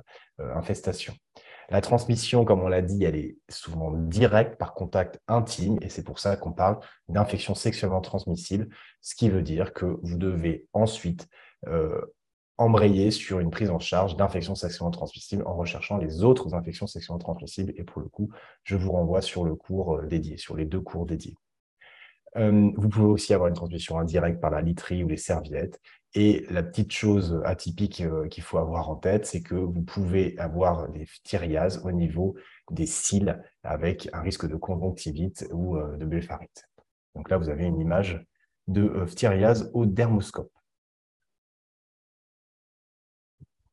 [0.54, 1.14] infestation.
[1.68, 6.04] La transmission, comme on l'a dit, elle est souvent directe par contact intime et c'est
[6.04, 8.68] pour ça qu'on parle d'infection sexuellement transmissible,
[9.02, 11.28] ce qui veut dire que vous devez ensuite
[12.56, 17.18] embrayer sur une prise en charge d'infections sexuellement transmissibles en recherchant les autres infections sexuellement
[17.18, 18.30] transmissibles et pour le coup,
[18.62, 21.36] je vous renvoie sur le cours dédié, sur les deux cours dédiés.
[22.36, 25.80] Euh, vous pouvez aussi avoir une transmission indirecte par la literie ou les serviettes.
[26.14, 30.88] Et la petite chose atypique qu'il faut avoir en tête, c'est que vous pouvez avoir
[30.88, 32.36] des phtiriases au niveau
[32.70, 36.70] des cils avec un risque de conjonctivite ou de blépharite.
[37.14, 38.24] Donc là, vous avez une image
[38.66, 40.50] de phtiriase au dermoscope.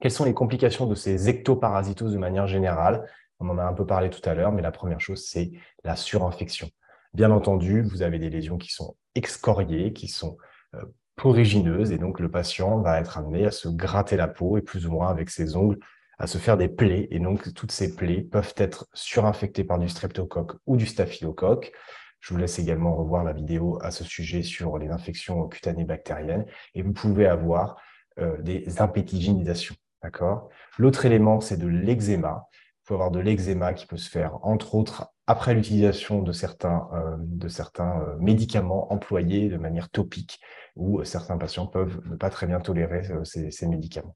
[0.01, 3.09] Quelles sont les complications de ces ectoparasitoses de manière générale?
[3.39, 5.51] On en a un peu parlé tout à l'heure, mais la première chose, c'est
[5.85, 6.69] la surinfection.
[7.13, 10.37] Bien entendu, vous avez des lésions qui sont excoriées, qui sont
[10.75, 10.83] euh,
[11.25, 14.91] et donc le patient va être amené à se gratter la peau et plus ou
[14.91, 15.79] moins avec ses ongles
[16.17, 17.07] à se faire des plaies.
[17.11, 21.71] Et donc, toutes ces plaies peuvent être surinfectées par du streptocoque ou du staphylocoque.
[22.19, 26.45] Je vous laisse également revoir la vidéo à ce sujet sur les infections cutanées bactériennes.
[26.75, 27.77] Et vous pouvez avoir
[28.19, 29.75] euh, des impétigénisations.
[30.01, 30.49] D'accord?
[30.77, 32.47] L'autre élément, c'est de l'eczéma.
[32.53, 36.87] Il faut avoir de l'eczéma qui peut se faire, entre autres, après l'utilisation de certains,
[36.93, 40.39] euh, de certains euh, médicaments employés de manière topique,
[40.75, 44.15] où certains patients peuvent ne pas très bien tolérer euh, ces médicaments.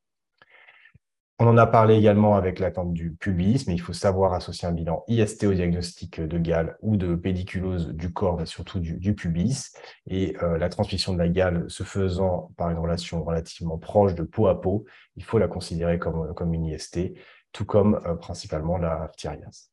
[1.39, 4.71] On en a parlé également avec l'attente du pubis, mais il faut savoir associer un
[4.71, 9.71] bilan IST au diagnostic de gale ou de pédiculose du corps, mais surtout du, pubis.
[10.07, 14.23] Et euh, la transmission de la gale se faisant par une relation relativement proche de
[14.23, 17.13] peau à peau, il faut la considérer comme, comme une IST,
[17.51, 19.69] tout comme euh, principalement la phtiriase.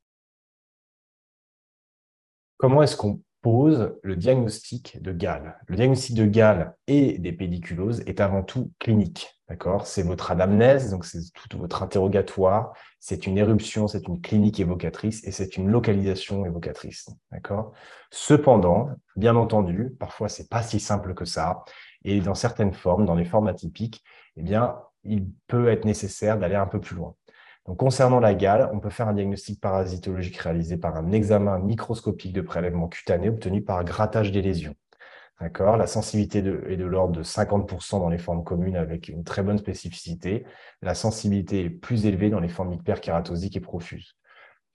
[2.57, 8.03] Comment est-ce qu'on pose le diagnostic de gale Le diagnostic de gale et des pédiculoses
[8.07, 9.29] est avant tout clinique.
[9.49, 9.87] D'accord?
[9.87, 15.23] C'est votre anamnèse, donc c'est tout votre interrogatoire, c'est une éruption, c'est une clinique évocatrice
[15.25, 17.11] et c'est une localisation évocatrice.
[18.11, 21.65] Cependant, bien entendu, parfois c'est pas si simple que ça
[22.05, 24.03] et dans certaines formes, dans les formes atypiques,
[24.37, 27.15] eh bien, il peut être nécessaire d'aller un peu plus loin.
[27.65, 32.43] Concernant la gale, on peut faire un diagnostic parasitologique réalisé par un examen microscopique de
[32.43, 34.75] prélèvement cutané obtenu par grattage des lésions.
[35.41, 35.79] D'accord?
[35.79, 39.59] La sensibilité est de l'ordre de 50% dans les formes communes avec une très bonne
[39.59, 40.45] spécificité.
[40.83, 44.15] La sensibilité est plus élevée dans les formes hyperkératosiques et profuses.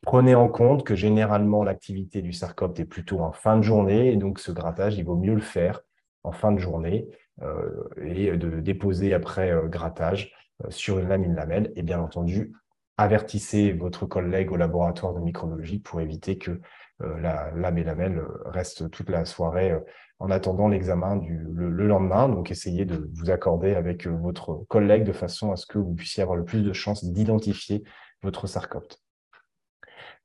[0.02, 4.15] Prenez en compte que généralement, l'activité du sarcopte est plutôt en fin de journée, et
[4.15, 5.82] donc ce grattage, il vaut mieux le faire
[6.23, 7.08] en fin de journée
[7.41, 11.71] euh, et de déposer après euh, grattage euh, sur une lamine lamelle.
[11.75, 12.54] Et bien entendu,
[12.99, 16.59] avertissez votre collègue au laboratoire de microbiologie pour éviter que
[16.99, 19.73] la lame et lamelle reste toute la soirée
[20.19, 22.27] en attendant l'examen le, le, lendemain.
[22.27, 25.93] Donc, essayez de vous accorder avec euh, votre collègue de façon à ce que vous
[25.93, 27.83] puissiez avoir le plus de chances d'identifier
[28.21, 29.01] votre sarcopte.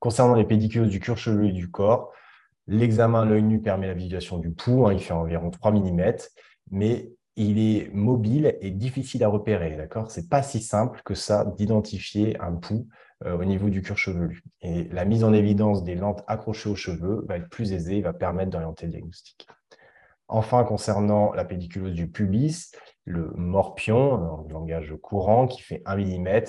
[0.00, 2.12] Concernant les pédicules du cuir chevelu et du corps,
[2.66, 4.88] l'examen à l'œil nu permet la visualisation du pouls.
[4.88, 6.12] Hein, il fait environ 3 mm,
[6.72, 9.76] mais il est mobile et difficile à repérer.
[9.76, 10.10] D'accord?
[10.10, 12.86] C'est pas si simple que ça d'identifier un pouls
[13.24, 14.42] euh, au niveau du cuir chevelu.
[14.60, 18.02] Et la mise en évidence des lentes accrochées aux cheveux va être plus aisée et
[18.02, 19.46] va permettre d'orienter le diagnostic.
[20.28, 22.72] Enfin, concernant la pédiculose du pubis,
[23.04, 26.44] le morpion, dans le langage courant, qui fait 1 mm,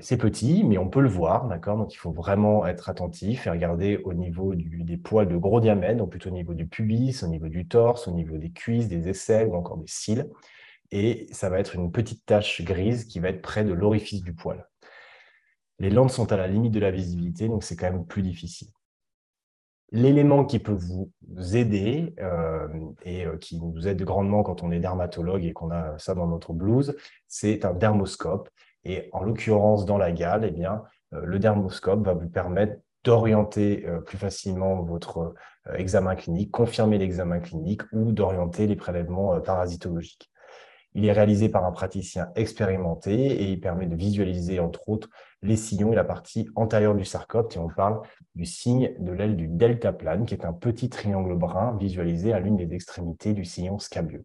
[0.00, 1.76] c'est petit, mais on peut le voir, d'accord?
[1.78, 5.98] Donc, il faut vraiment être attentif et regarder au niveau des poils de gros diamètre,
[5.98, 9.08] donc plutôt au niveau du pubis, au niveau du torse, au niveau des cuisses, des
[9.08, 10.28] aisselles ou encore des cils.
[10.90, 14.34] Et ça va être une petite tache grise qui va être près de l'orifice du
[14.34, 14.66] poil.
[15.78, 18.68] Les lentes sont à la limite de la visibilité, donc c'est quand même plus difficile.
[19.92, 21.12] L'élément qui peut vous
[21.54, 22.66] aider euh,
[23.04, 26.26] et euh, qui nous aide grandement quand on est dermatologue et qu'on a ça dans
[26.26, 26.96] notre blouse,
[27.28, 28.48] c'est un dermoscope.
[28.88, 33.86] Et en l'occurrence, dans la gale, eh bien, euh, le dermoscope va vous permettre d'orienter
[34.04, 35.32] plus facilement votre
[35.74, 40.28] examen clinique, confirmer l'examen clinique ou d'orienter les prélèvements parasitologiques.
[40.96, 45.10] Il est réalisé par un praticien expérimenté et il permet de visualiser, entre autres,
[45.42, 47.54] les sillons et la partie antérieure du sarcopte.
[47.54, 48.00] Et on parle
[48.34, 52.56] du signe de l'aile du deltaplane, qui est un petit triangle brun visualisé à l'une
[52.56, 54.24] des extrémités du sillon scabieux.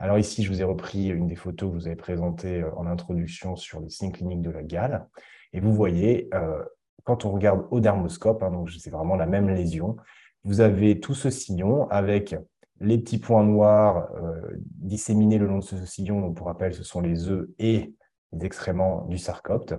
[0.00, 2.86] Alors ici, je vous ai repris une des photos que vous avez présentées euh, en
[2.86, 5.08] introduction sur les signes cliniques de la gale.
[5.52, 6.62] Et vous voyez, euh,
[7.02, 9.96] quand on regarde au dermoscope, hein, donc c'est vraiment la même lésion,
[10.44, 12.36] vous avez tout ce sillon avec
[12.80, 16.84] les petits points noirs euh, disséminés le long de ce sillon, donc pour rappel, ce
[16.84, 17.92] sont les œufs et
[18.32, 19.74] les excréments du sarcopte.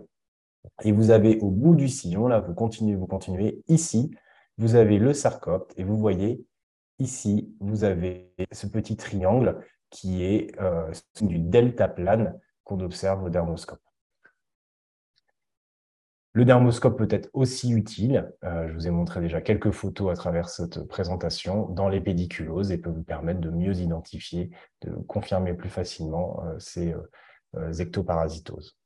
[0.83, 4.11] Et vous avez au bout du sillon, là, vous continuez, vous continuez, ici,
[4.57, 6.43] vous avez le sarcopte et vous voyez
[6.99, 13.29] ici, vous avez ce petit triangle qui est euh, du delta plane qu'on observe au
[13.29, 13.81] dermoscope.
[16.33, 20.15] Le dermoscope peut être aussi utile, euh, je vous ai montré déjà quelques photos à
[20.15, 25.53] travers cette présentation, dans les pédiculoses et peut vous permettre de mieux identifier, de confirmer
[25.55, 26.93] plus facilement euh, ces
[27.79, 28.77] ectoparasitoses.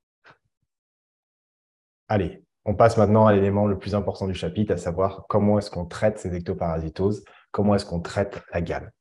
[2.08, 5.70] Allez, on passe maintenant à l'élément le plus important du chapitre, à savoir comment est-ce
[5.70, 8.94] qu'on traite ces ectoparasitoses, comment est-ce qu'on traite la gale.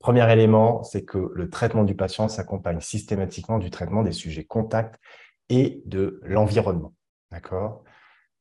[0.00, 4.98] Premier élément, c'est que le traitement du patient s'accompagne systématiquement du traitement des sujets contacts
[5.50, 6.94] et de l'environnement.
[7.30, 7.84] D'accord?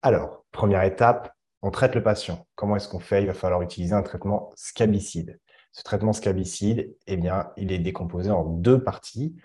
[0.01, 2.47] Alors, première étape, on traite le patient.
[2.55, 3.23] Comment est-ce qu'on fait?
[3.23, 5.37] Il va falloir utiliser un traitement scabicide.
[5.73, 9.35] Ce traitement scabicide, eh bien, il est décomposé en deux parties.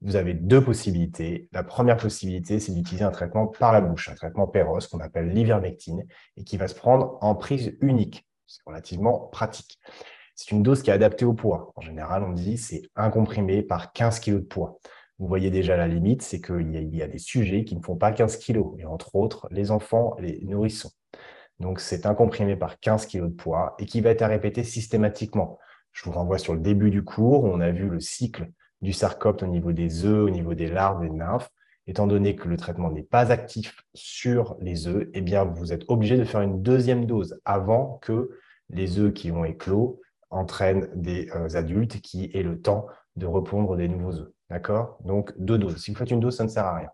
[0.00, 1.48] Vous avez deux possibilités.
[1.50, 5.30] La première possibilité, c'est d'utiliser un traitement par la bouche, un traitement péros qu'on appelle
[5.30, 6.04] l'ivermectine
[6.36, 8.28] et qui va se prendre en prise unique.
[8.46, 9.80] C'est relativement pratique.
[10.34, 11.72] C'est une dose qui est adaptée au poids.
[11.76, 14.78] En général, on dit c'est un comprimé par 15 kg de poids.
[15.18, 18.10] Vous voyez déjà la limite, c'est qu'il y, a des sujets qui ne font pas
[18.10, 20.90] 15 kg, et entre autres les enfants, les nourrissons.
[21.60, 25.58] Donc, c'est un comprimé par 15 kg de poids et qui va être répété systématiquement.
[25.92, 28.50] Je vous renvoie sur le début du cours où on a vu le cycle
[28.82, 31.48] du sarcopte au niveau des œufs, au niveau des larves, des nymphes.
[31.86, 35.84] Étant donné que le traitement n'est pas actif sur les œufs, eh bien, vous êtes
[35.86, 38.30] obligé de faire une deuxième dose avant que
[38.70, 43.76] les œufs qui ont éclos entraînent des euh, adultes qui aient le temps de repondre
[43.76, 44.30] des nouveaux œufs.
[44.50, 44.98] D'accord?
[45.04, 45.76] Donc, deux doses.
[45.78, 46.90] Si vous faites une dose, ça ne sert à rien.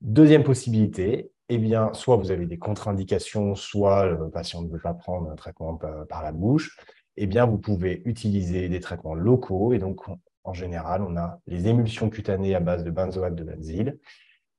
[0.00, 4.94] Deuxième possibilité, eh bien, soit vous avez des contre-indications, soit le patient ne veut pas
[4.94, 5.76] prendre un traitement
[6.08, 6.78] par la bouche,
[7.16, 9.72] eh bien, vous pouvez utiliser des traitements locaux.
[9.72, 10.00] Et donc,
[10.44, 13.98] en général, on a les émulsions cutanées à base de benzoate de benzyle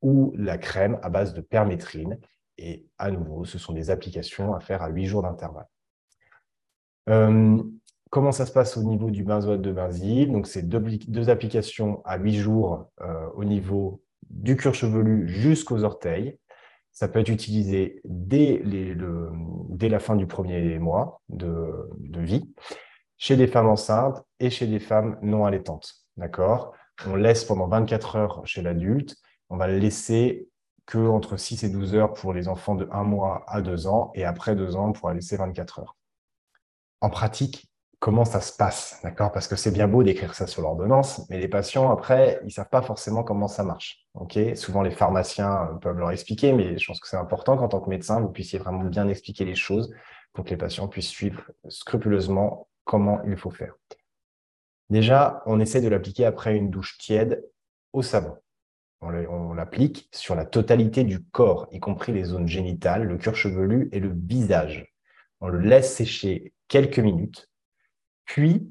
[0.02, 2.20] ou la crème à base de permétrine.
[2.58, 5.68] Et à nouveau, ce sont des applications à faire à 8 jours d'intervalle.
[7.12, 7.62] Euh,
[8.12, 12.18] Comment ça se passe au niveau du benzoate de benzyle Donc, c'est deux, applications à
[12.18, 16.38] 8 jours euh, au niveau du cuir chevelu jusqu'aux orteils.
[16.92, 18.62] Ça peut être utilisé dès,
[19.82, 22.54] la fin du premier mois de, vie,
[23.18, 25.94] chez des femmes enceintes et chez des femmes non allaitantes.
[26.18, 26.74] D'accord?
[27.08, 29.16] On laisse pendant 24 heures chez l'adulte.
[29.50, 30.50] On va le laisser
[30.86, 34.12] que entre 6 et 12 heures pour les enfants de 1 mois à 2 ans
[34.16, 35.96] et après 2 ans, on pourra laisser 24 heures.
[37.02, 39.32] En pratique, comment ça se passe, d'accord?
[39.32, 42.52] Parce que c'est bien beau d'écrire ça sur l'ordonnance, mais les patients, après, ils ne
[42.52, 44.08] savent pas forcément comment ça marche.
[44.16, 44.40] ok?
[44.56, 47.80] Souvent, les pharmaciens euh, peuvent leur expliquer, mais je pense que c'est important qu'en tant
[47.80, 49.94] que médecin, vous puissiez vraiment bien expliquer les choses
[50.34, 53.76] pour que les patients puissent suivre scrupuleusement comment il faut faire.
[54.90, 57.46] Déjà, on essaie de l'appliquer après une douche tiède
[57.94, 58.36] au savon.
[59.02, 63.90] On l'applique sur la totalité du corps, y compris les zones génitales, le cuir chevelu
[63.92, 64.91] et le visage.
[65.42, 67.52] On le laisse sécher quelques minutes
[68.32, 68.66] puis,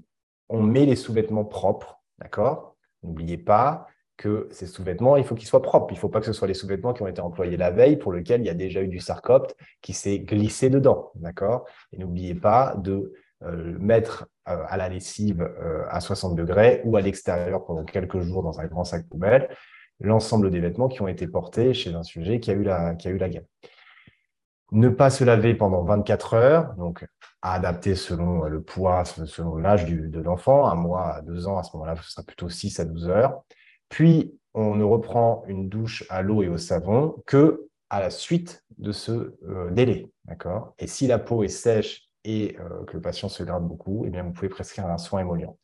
[0.49, 2.77] on met les sous-vêtements propres, d'accord?
[3.03, 5.93] N'oubliez pas que ces sous-vêtements, il faut qu'ils soient propres.
[5.93, 7.99] Il ne faut pas que ce soit les sous-vêtements qui ont été employés la veille,
[7.99, 11.67] pour lesquels il y a déjà eu du sarcopte qui s'est glissé dedans, d'accord?
[11.93, 16.97] Et n'oubliez pas de euh, mettre euh, à la lessive euh, à 60 degrés ou
[16.97, 19.51] à l'extérieur pendant quelques jours dans un grand sac poubelle
[20.01, 23.09] l'ensemble des vêtements qui ont été portés chez un sujet qui a eu la, qui.
[24.73, 27.07] Ne pas se laver pendant 24 heures, donc
[27.43, 30.67] à adapter selon le poids, selon l'âge de l'enfant.
[30.67, 33.43] Un mois à deux ans, à ce moment-là, ce sera plutôt 6 à 12 heures.
[33.89, 38.65] Puis, on ne reprend une douche à l'eau et au savon que à la suite
[38.79, 40.11] de ce euh, délai.
[40.25, 40.75] D'accord?
[40.79, 44.11] Et si la peau est sèche et euh, que le patient se gratte beaucoup, eh
[44.11, 45.57] bien, vous pouvez prescrire un soin émollient.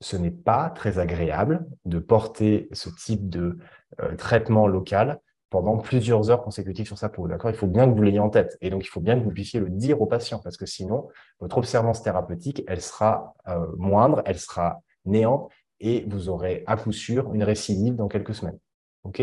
[0.00, 3.58] Ce n'est pas très agréable de porter ce type de
[4.00, 5.20] euh, traitement local
[5.52, 7.28] pendant plusieurs heures consécutives sur sa peau.
[7.28, 7.50] D'accord?
[7.50, 8.56] Il faut bien que vous l'ayez en tête.
[8.62, 11.08] Et donc, il faut bien que vous puissiez le dire au patient, parce que sinon,
[11.40, 16.90] votre observance thérapeutique, elle sera euh, moindre, elle sera néante, et vous aurez à coup
[16.90, 18.58] sûr une récidive dans quelques semaines.
[19.04, 19.22] OK?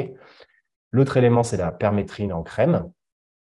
[0.91, 2.91] L'autre élément, c'est la permétrine en crème.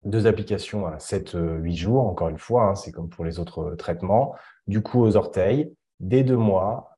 [0.04, 3.60] Deux applications à 7-8 euh, jours, encore une fois, hein, c'est comme pour les autres
[3.60, 4.34] euh, traitements.
[4.66, 6.90] Du coup, aux orteils, dès deux mois,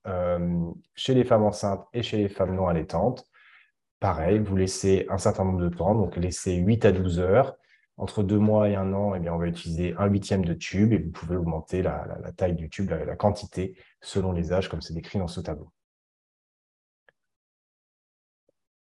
[0.94, 3.26] chez les femmes enceintes et chez les femmes non allaitantes.
[4.00, 7.56] Pareil, vous laissez un certain nombre de temps, donc laissez 8 à 12 heures.
[7.98, 10.92] Entre deux mois et un an, eh bien, on va utiliser un huitième de tube
[10.92, 12.06] et vous pouvez augmenter la,
[12.36, 15.72] taille du tube, la, quantité, selon les âges, comme c'est décrit dans ce tableau.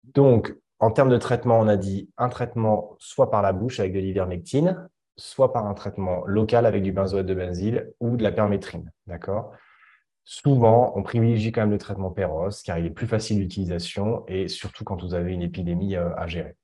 [0.03, 3.93] Donc, en termes de traitement, on a dit un traitement soit par la bouche avec
[3.93, 8.33] de l'ivermectine, soit par un traitement local avec du benzoate de benzyle ou de la
[8.33, 8.91] permétrine.
[9.07, 9.53] D'accord?
[10.31, 14.47] Souvent, on privilégie quand même le traitement Péros car il est plus facile d'utilisation et
[14.47, 16.55] surtout quand vous avez une épidémie euh, à gérer.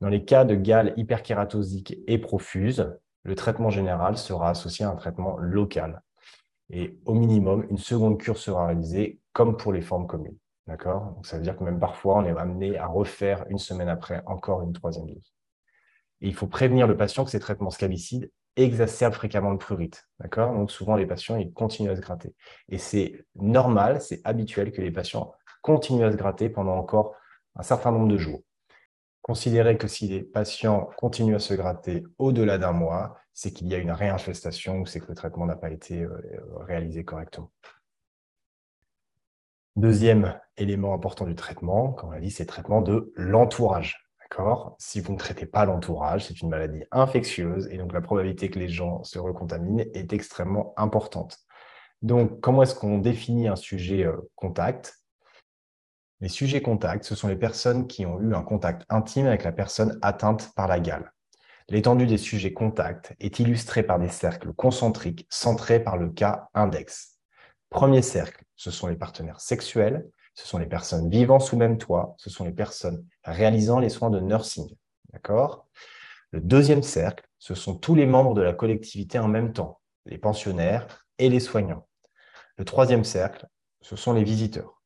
[0.00, 4.96] Dans les cas de gale hyperkératosique et profuse, le traitement général sera associé à un
[4.96, 6.02] traitement local.
[6.70, 10.36] Et au minimum, une seconde cure sera réalisée comme pour les formes communes.
[10.66, 11.12] D'accord?
[11.14, 14.24] Donc, ça veut dire que même parfois, on est amené à refaire une semaine après
[14.26, 15.32] encore une troisième dose.
[16.20, 18.28] Il faut prévenir le patient que ces traitements scabicides
[18.58, 20.08] exacerbe fréquemment le prurite.
[20.20, 20.52] D'accord?
[20.52, 22.34] Donc souvent, les patients, ils continuent à se gratter.
[22.68, 27.14] Et c'est normal, c'est habituel que les patients continuent à se gratter pendant encore
[27.56, 28.42] un certain nombre de jours.
[29.22, 33.74] Considérez que si les patients continuent à se gratter au-delà d'un mois, c'est qu'il y
[33.74, 36.18] a une réinfestation ou c'est que le traitement n'a pas été euh,
[36.60, 37.50] réalisé correctement.
[39.76, 44.07] Deuxième élément important du traitement, comme on l'a dit, c'est le traitement de l'entourage.
[44.78, 48.58] Si vous ne traitez pas l'entourage, c'est une maladie infectieuse et donc la probabilité que
[48.58, 51.38] les gens se recontaminent est extrêmement importante.
[52.02, 55.02] Donc, comment est-ce qu'on définit un sujet euh, contact?
[56.20, 59.52] Les sujets contacts, ce sont les personnes qui ont eu un contact intime avec la
[59.52, 61.12] personne atteinte par la gale.
[61.68, 67.18] L'étendue des sujets contacts est illustrée par des cercles concentriques centrés par le cas index.
[67.70, 70.08] Premier cercle, ce sont les partenaires sexuels
[70.38, 74.08] ce sont les personnes vivant sous même toit, ce sont les personnes réalisant les soins
[74.08, 74.72] de nursing.
[75.12, 75.66] D'accord?
[76.30, 80.16] Le deuxième cercle, ce sont tous les membres de la collectivité en même temps, les
[80.16, 81.88] pensionnaires et les soignants.
[82.56, 83.48] Le troisième cercle,
[83.80, 84.80] ce sont les visiteurs.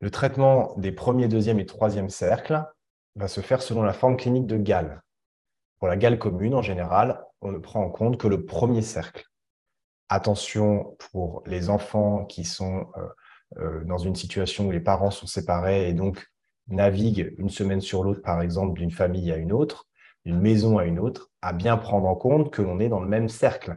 [0.00, 2.60] Le traitement des premiers, deuxième et troisième cercles
[3.14, 5.04] va se faire selon la forme clinique de gale.
[5.78, 9.26] Pour la gale commune, en général, on ne prend en compte que le premier cercle.
[10.08, 13.06] Attention pour les enfants qui sont euh,
[13.84, 16.26] dans une situation où les parents sont séparés et donc
[16.68, 19.86] naviguent une semaine sur l'autre, par exemple, d'une famille à une autre,
[20.24, 23.08] d'une maison à une autre, à bien prendre en compte que l'on est dans le
[23.08, 23.76] même cercle.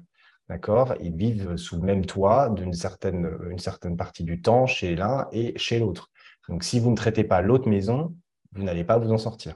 [0.49, 0.93] D'accord?
[1.01, 5.27] Ils vivent sous le même toit d'une certaine, une certaine partie du temps chez l'un
[5.31, 6.09] et chez l'autre.
[6.47, 8.15] Donc, si vous ne traitez pas l'autre maison,
[8.53, 9.55] vous n'allez pas vous en sortir.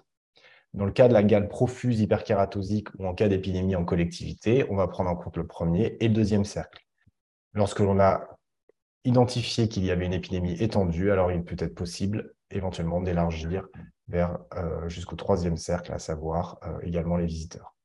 [0.73, 4.75] Dans le cas de la gale profuse hyperkératosique ou en cas d'épidémie en collectivité, on
[4.75, 6.81] va prendre en compte le premier et le deuxième cercle.
[7.53, 8.27] Lorsque l'on a
[9.03, 13.67] identifier qu'il y avait une épidémie étendue, alors il peut être possible éventuellement d'élargir
[14.07, 17.75] vers euh, jusqu'au troisième cercle, à savoir euh, également les visiteurs.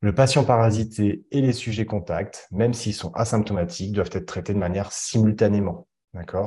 [0.00, 4.58] Le patient parasité et les sujets contacts, même s'ils sont asymptomatiques, doivent être traités de
[4.58, 5.86] manière simultanément.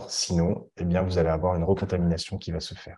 [0.09, 2.97] Sinon, eh bien, vous allez avoir une recontamination qui va se faire.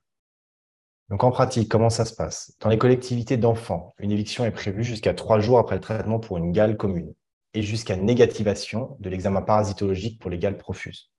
[1.10, 2.54] Donc en pratique, comment ça se passe?
[2.60, 6.38] Dans les collectivités d'enfants, une éviction est prévue jusqu'à trois jours après le traitement pour
[6.38, 7.14] une gale commune
[7.54, 11.12] et jusqu'à négativation de l'examen parasitologique pour les gales profuses.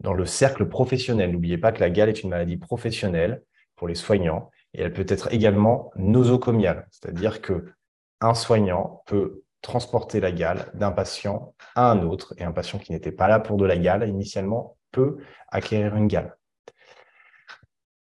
[0.00, 3.42] Dans le cercle professionnel, n'oubliez pas que la gale est une maladie professionnelle
[3.76, 7.72] pour les soignants et elle peut être également nosocomiale, c'est-à-dire que
[8.20, 12.92] un soignant peut transporter la gale d'un patient à un autre et un patient qui
[12.92, 16.36] n'était pas là pour de la gale initialement peut acquérir une gale.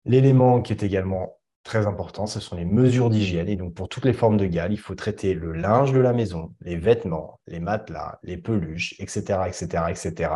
[0.04, 1.35] L'élément qui est également
[1.66, 3.48] très important, ce sont les mesures d'hygiène.
[3.48, 6.12] Et donc, pour toutes les formes de gale, il faut traiter le linge de la
[6.12, 10.30] maison, les vêtements, les matelas, les peluches, etc., etc., etc.,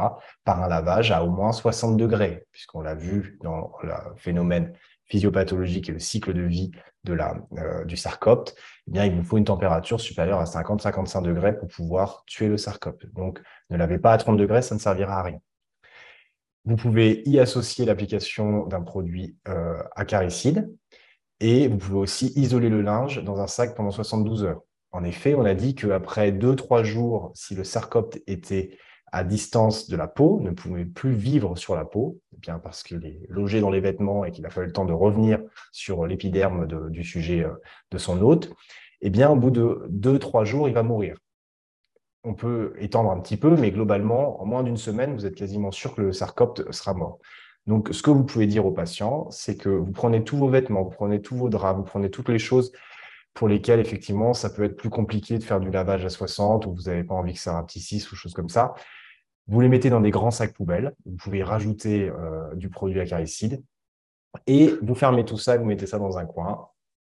[0.44, 4.74] par un lavage à au moins 60 degrés, puisqu'on l'a vu dans le phénomène
[5.06, 6.70] physiopathologique et le cycle de vie
[7.04, 8.54] de la, euh, du sarcopte,
[8.88, 12.58] eh bien, il vous faut une température supérieure à 50-55 degrés pour pouvoir tuer le
[12.58, 13.06] sarcopte.
[13.14, 15.38] Donc, ne lavez pas à 30 degrés, ça ne servira à rien.
[16.64, 20.70] Vous pouvez y associer l'application d'un produit euh, acaricide,
[21.41, 24.62] et vous pouvez aussi isoler le linge dans un sac pendant 72 heures.
[24.93, 28.76] En effet, on a dit qu'après 2-3 jours, si le sarcopte était
[29.12, 32.82] à distance de la peau, ne pouvait plus vivre sur la peau, eh bien parce
[32.82, 35.41] qu'il est logé dans les vêtements et qu'il a fallu le temps de revenir
[35.72, 37.55] sur l'épiderme du sujet euh,
[37.91, 38.53] de son hôte,
[39.01, 41.16] eh bien, au bout de 2-3 jours, il va mourir.
[42.22, 45.70] On peut étendre un petit peu, mais globalement, en moins d'une semaine, vous êtes quasiment
[45.70, 47.18] sûr que le sarcopte sera mort.
[47.66, 50.82] Donc, ce que vous pouvez dire aux patients, c'est que vous prenez tous vos vêtements,
[50.82, 52.72] vous prenez tous vos draps, vous prenez toutes les choses
[53.34, 56.74] pour lesquelles, effectivement, ça peut être plus compliqué de faire du lavage à 60 ou
[56.74, 58.74] vous n'avez pas envie que ça rapetississe ou choses comme ça.
[59.46, 60.94] Vous les mettez dans des grands sacs poubelles.
[61.04, 63.62] Vous pouvez rajouter euh, du produit acaricide
[64.46, 66.68] et vous fermez tout ça, vous mettez ça dans un coin.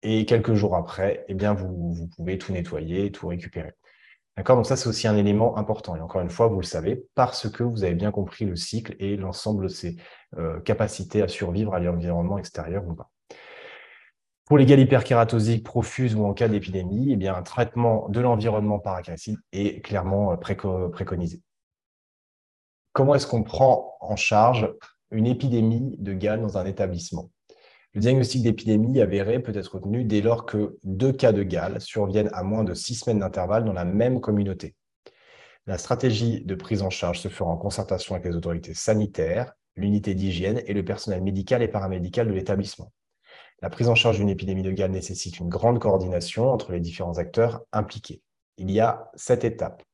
[0.03, 3.72] Et quelques jours après, eh bien, vous pouvez tout nettoyer, tout récupérer.
[4.37, 5.95] D'accord Donc ça, c'est aussi un élément important.
[5.95, 8.97] Et encore une fois, vous le savez, parce que vous avez bien compris le cycle
[8.99, 9.97] et l'ensemble de ses
[10.37, 13.11] euh, capacités à survivre à l'environnement extérieur ou pas.
[14.47, 18.97] Pour les hyperkératosiques profuses ou en cas d'épidémie, eh bien, un traitement de l'environnement par
[18.97, 21.41] acaricide est clairement euh, préconisé.
[22.93, 24.68] Comment est-ce qu'on prend en charge
[25.11, 27.30] une épidémie de gale dans un établissement?
[27.95, 32.30] Le diagnostic d'épidémie avéré peut être retenu dès lors que deux cas de gale surviennent
[32.32, 34.74] à moins de six semaines d'intervalle dans la même communauté.
[35.66, 40.14] La stratégie de prise en charge se fera en concertation avec les autorités sanitaires, l'unité
[40.14, 42.92] d'hygiène et le personnel médical et paramédical de l'établissement.
[43.62, 47.18] La prise en charge d'une épidémie de gale nécessite une grande coordination entre les différents
[47.18, 48.22] acteurs impliqués.
[48.59, 49.84] Il y a sept étapes.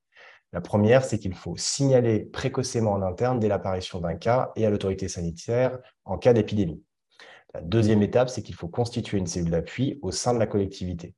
[0.53, 4.70] La première, c'est qu'il faut signaler précocement en interne dès l'apparition d'un cas et à
[4.70, 6.82] l'autorité sanitaire en cas d'épidémie.
[7.55, 11.14] La deuxième étape, c'est qu'il faut constituer une cellule d'appui au sein de la collectivité.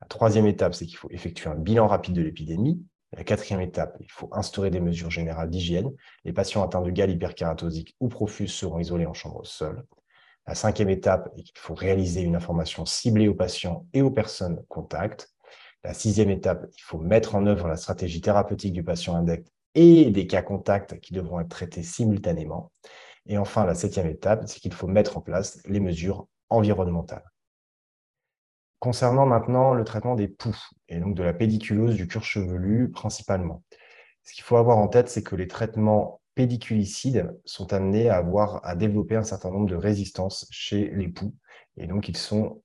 [0.00, 2.84] La troisième étape, c'est qu'il faut effectuer un bilan rapide de l'épidémie.
[3.12, 5.90] La quatrième étape, il faut instaurer des mesures générales d'hygiène.
[6.24, 9.84] Les patients atteints de gale hyperkératosique ou profuse seront isolés en chambre seule.
[10.46, 15.30] La cinquième étape qu'il faut réaliser une information ciblée aux patients et aux personnes contacts.
[15.84, 20.10] La sixième étape, il faut mettre en œuvre la stratégie thérapeutique du patient index et
[20.10, 22.72] des cas contacts qui devront être traités simultanément.
[23.26, 27.24] Et enfin, la septième étape, c'est qu'il faut mettre en place les mesures environnementales.
[28.78, 30.56] Concernant maintenant le traitement des poux
[30.88, 33.62] et donc de la pédiculose du cuir chevelu principalement,
[34.24, 38.64] ce qu'il faut avoir en tête, c'est que les traitements pédiculicides sont amenés à avoir
[38.66, 41.34] à développer un certain nombre de résistances chez les poux
[41.76, 42.62] et donc ils sont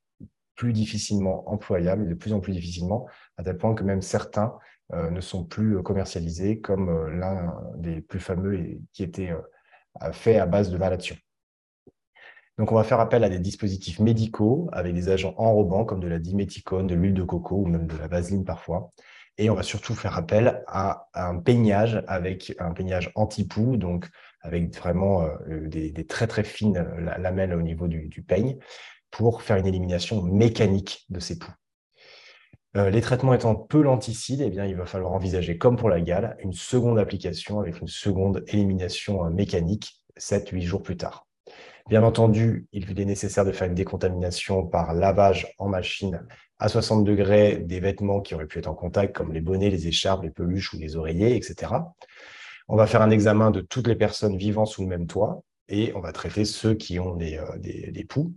[0.56, 4.58] plus difficilement employables, de plus en plus difficilement, à tel point que même certains
[4.94, 9.42] euh, ne sont plus commercialisés, comme euh, l'un des plus fameux qui était euh,
[10.12, 11.16] fait à base de malation.
[12.58, 16.08] Donc, on va faire appel à des dispositifs médicaux avec des agents enrobants comme de
[16.08, 18.92] la diméthicone, de l'huile de coco ou même de la vaseline parfois.
[19.38, 24.10] Et on va surtout faire appel à, un peignage avec un peignage anti-poux, donc
[24.42, 26.84] avec vraiment des, très très fines
[27.20, 28.58] lamelles au niveau du, du, peigne
[29.12, 31.54] pour faire une élimination mécanique de ces poux.
[32.86, 36.38] Les traitements étant peu lenticides, eh bien, il va falloir envisager, comme pour la gale,
[36.40, 41.28] une seconde application avec une seconde élimination mécanique 7-8 jours plus tard.
[41.90, 46.22] Bien entendu, il est nécessaire de faire une décontamination par lavage en machine
[46.60, 49.88] à 60 degrés des vêtements qui auraient pu être en contact, comme les bonnets, les
[49.88, 51.74] écharpes, les peluches ou les oreillers, etc.
[52.68, 55.94] On va faire un examen de toutes les personnes vivant sous le même toit et
[55.96, 58.34] on va traiter ceux qui ont des, euh, poux.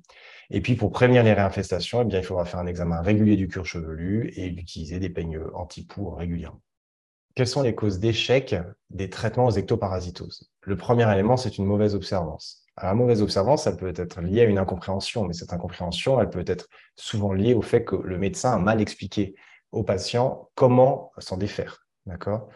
[0.51, 3.49] Et puis, pour prévenir les réinfestations, eh bien, il faudra faire un examen régulier du
[3.49, 6.61] cuir chevelu et utiliser des peignes anti-poux régulièrement.
[7.37, 8.57] Quelles sont les causes d'échec
[8.91, 10.51] des traitements aux ectoparasitoses?
[10.63, 14.45] Le premier élément, c'est une mauvaise observance la mauvaise observance, ça peut être lié à
[14.45, 18.53] une incompréhension, mais cette incompréhension, elle peut être souvent liée au fait que le médecin
[18.53, 19.35] a mal expliqué
[19.73, 21.87] au patient comment s'en défaire.
[22.07, 22.49] D'accord?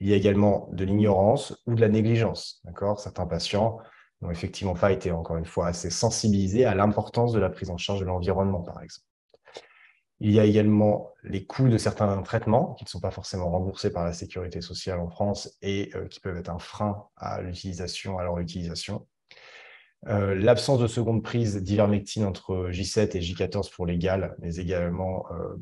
[0.00, 2.60] Il y a également de l'ignorance ou de la négligence.
[2.64, 3.00] D'accord?
[3.00, 3.78] Certains patients
[4.22, 7.76] n'ont effectivement pas été, encore une fois, assez sensibilisés à l'importance de la prise en
[7.76, 9.06] charge de l'environnement, par exemple.
[10.20, 13.90] Il y a également les coûts de certains traitements qui ne sont pas forcément remboursés
[13.90, 18.18] par la sécurité sociale en France et euh, qui peuvent être un frein à l'utilisation,
[18.18, 19.08] à leur utilisation.
[20.08, 25.26] Euh, l'absence de seconde prise d'ivermectine entre J7 et J14 pour les gales, mais également
[25.32, 25.56] euh,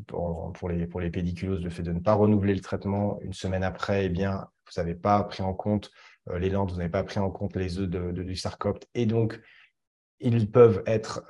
[0.55, 3.65] pour, les, pour les pédiculoses, le fait de ne pas renouveler le traitement une semaine
[3.65, 5.91] après, eh bien, vous n'avez pas pris en compte
[6.39, 9.41] les lentes, vous n'avez pas pris en compte les œufs de, du sarcopte, et donc
[10.21, 11.25] ils peuvent être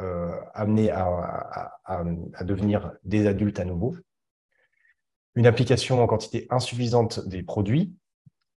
[0.52, 1.72] amenés à,
[2.42, 3.96] devenir des adultes à nouveau.
[5.36, 7.94] Une application en quantité insuffisante des produits,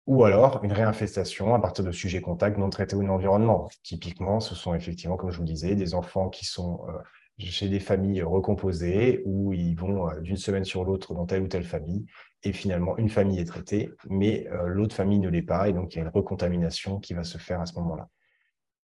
[0.07, 3.69] ou alors une réinfestation à partir de sujets contacts non traités ou l'environnement.
[3.83, 6.93] Typiquement, ce sont effectivement, comme je vous le disais, des enfants qui sont euh,
[7.37, 11.47] chez des familles recomposées où ils vont euh, d'une semaine sur l'autre dans telle ou
[11.47, 12.05] telle famille
[12.43, 15.93] et finalement une famille est traitée, mais euh, l'autre famille ne l'est pas et donc
[15.93, 18.07] il y a une recontamination qui va se faire à ce moment-là.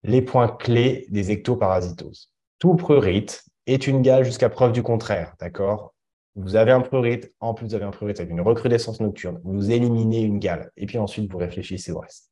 [0.03, 2.31] Les points clés des ectoparasitoses.
[2.59, 5.93] Tout prurite est une gale jusqu'à preuve du contraire, d'accord?
[6.35, 9.71] Vous avez un prurite, en plus vous avez un prurite avec une recrudescence nocturne, vous
[9.71, 12.31] éliminez une gale, et puis ensuite vous réfléchissez au reste.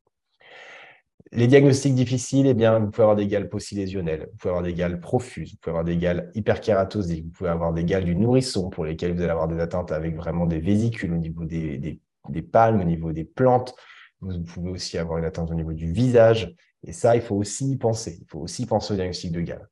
[1.31, 4.73] Les diagnostics difficiles, eh bien, vous pouvez avoir des gales possilésionnelles, vous pouvez avoir des
[4.73, 8.69] gales profuses, vous pouvez avoir des gales hyperkératosiques, vous pouvez avoir des gales du nourrisson
[8.69, 11.99] pour lesquelles vous allez avoir des atteintes avec vraiment des vésicules au niveau des,
[12.29, 13.75] des palmes, au niveau des plantes.
[14.21, 16.55] Vous pouvez aussi avoir une atteinte au niveau du visage.
[16.83, 18.19] Et ça, il faut aussi y penser.
[18.21, 19.67] Il faut aussi penser au diagnostic de gale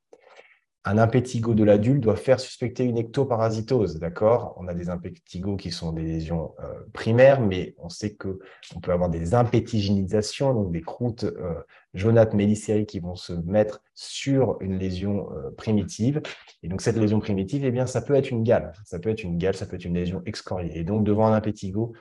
[0.85, 4.53] un impétigo de l'adulte doit faire suspecter une ectoparasitose, d'accord?
[4.57, 8.91] On a des impétigos qui sont des lésions euh, primaires, mais on sait qu'on peut
[8.91, 11.55] avoir des impétigénisations, donc des croûtes euh,
[11.93, 16.21] jaunâtres mélicériques qui vont se mettre sur une lésion euh, primitive.
[16.63, 19.23] Et donc cette lésion primitive, eh bien, ça peut être une gale, ça peut être
[19.23, 20.77] une gale, ça peut être une lésion excoriée.
[20.77, 21.93] Et donc devant un impétigo,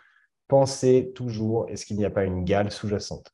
[0.48, 3.32] pensez toujours, est-ce qu'il n'y a pas une gale sous-jacente?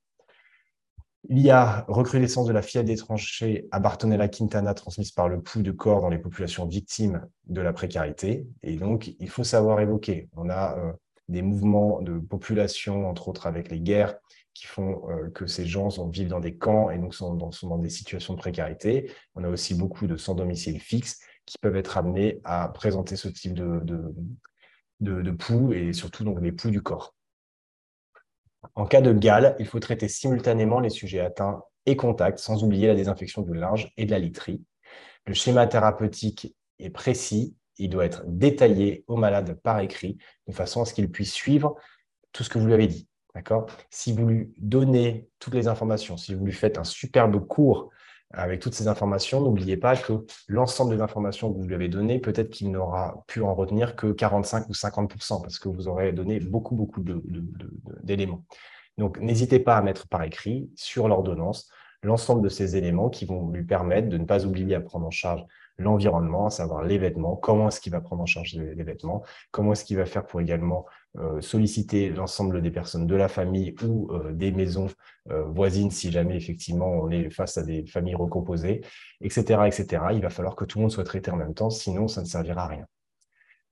[1.29, 5.41] Il y a recrudescence de la fièvre des tranchées à Bartonella Quintana transmise par le
[5.43, 8.47] pouls de corps dans les populations victimes de la précarité.
[8.63, 10.29] Et donc, il faut savoir évoquer.
[10.37, 10.93] On a euh,
[11.29, 14.17] des mouvements de population, entre autres avec les guerres,
[14.55, 17.91] qui font euh, que ces gens vivent dans des camps et donc sont dans, des
[17.91, 19.11] situations de précarité.
[19.35, 23.55] On a aussi beaucoup de sans-domicile fixe qui peuvent être amenés à présenter ce type
[23.55, 23.81] de,
[25.01, 27.15] de, et surtout donc les poux du corps.
[28.75, 32.87] En cas de gale, il faut traiter simultanément les sujets atteints et contacts, sans oublier
[32.87, 34.63] la désinfection du linge et de la literie.
[35.27, 40.83] Le schéma thérapeutique est précis, il doit être détaillé au malade par écrit, de façon
[40.83, 41.77] à ce qu'il puisse suivre
[42.33, 43.09] tout ce que vous lui avez dit.
[43.35, 43.67] D'accord?
[43.91, 47.91] Si vous lui donnez toutes les informations, si vous lui faites un superbe cours
[48.31, 52.19] avec toutes ces informations, n'oubliez pas que l'ensemble des informations que vous lui avez données,
[52.19, 56.39] peut-être qu'il n'aura pu en retenir que 45 ou 50% parce que vous aurez donné
[56.39, 57.03] beaucoup, beaucoup
[58.03, 58.45] d'éléments.
[58.99, 61.71] Donc, n'hésitez pas à mettre par écrit sur l'ordonnance
[62.03, 65.11] l'ensemble de ces éléments qui vont lui permettre de ne pas oublier à prendre en
[65.11, 65.45] charge
[65.79, 69.73] l'environnement, à savoir les vêtements, comment est-ce qu'il va prendre en charge les, vêtements, comment
[69.73, 70.87] est-ce qu'il va faire pour également
[71.19, 74.89] euh, solliciter l'ensemble des personnes de la famille ou euh, des maisons
[75.31, 78.83] euh, voisines si jamais effectivement on est face à des familles recomposées,
[79.21, 80.03] etc., etc.
[80.13, 82.27] Il va falloir que tout le monde soit traité en même temps, sinon ça ne
[82.27, 82.87] servira à rien.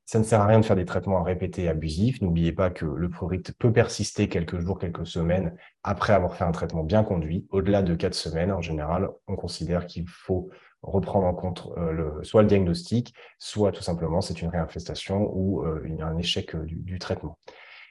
[0.08, 2.22] Ça ne sert à rien de faire des traitements à répéter abusifs.
[2.22, 6.52] N'oubliez pas que le prurite peut persister quelques jours, quelques semaines après avoir fait un
[6.52, 7.48] traitement bien conduit.
[7.50, 10.48] Au-delà de quatre semaines, en général, on considère qu'il faut
[10.82, 15.64] reprendre en compte euh, le, soit le diagnostic, soit tout simplement c'est une réinfestation ou
[15.64, 17.38] euh, un échec euh, du, du, traitement.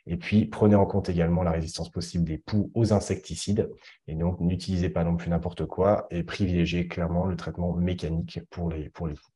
[0.08, 3.72] Et puis, prenez en compte également la résistance possible des poux aux insecticides.
[4.08, 8.70] Et donc, n'utilisez pas non plus n'importe quoi et privilégiez clairement le traitement mécanique pour
[8.70, 9.35] les, pour les poux.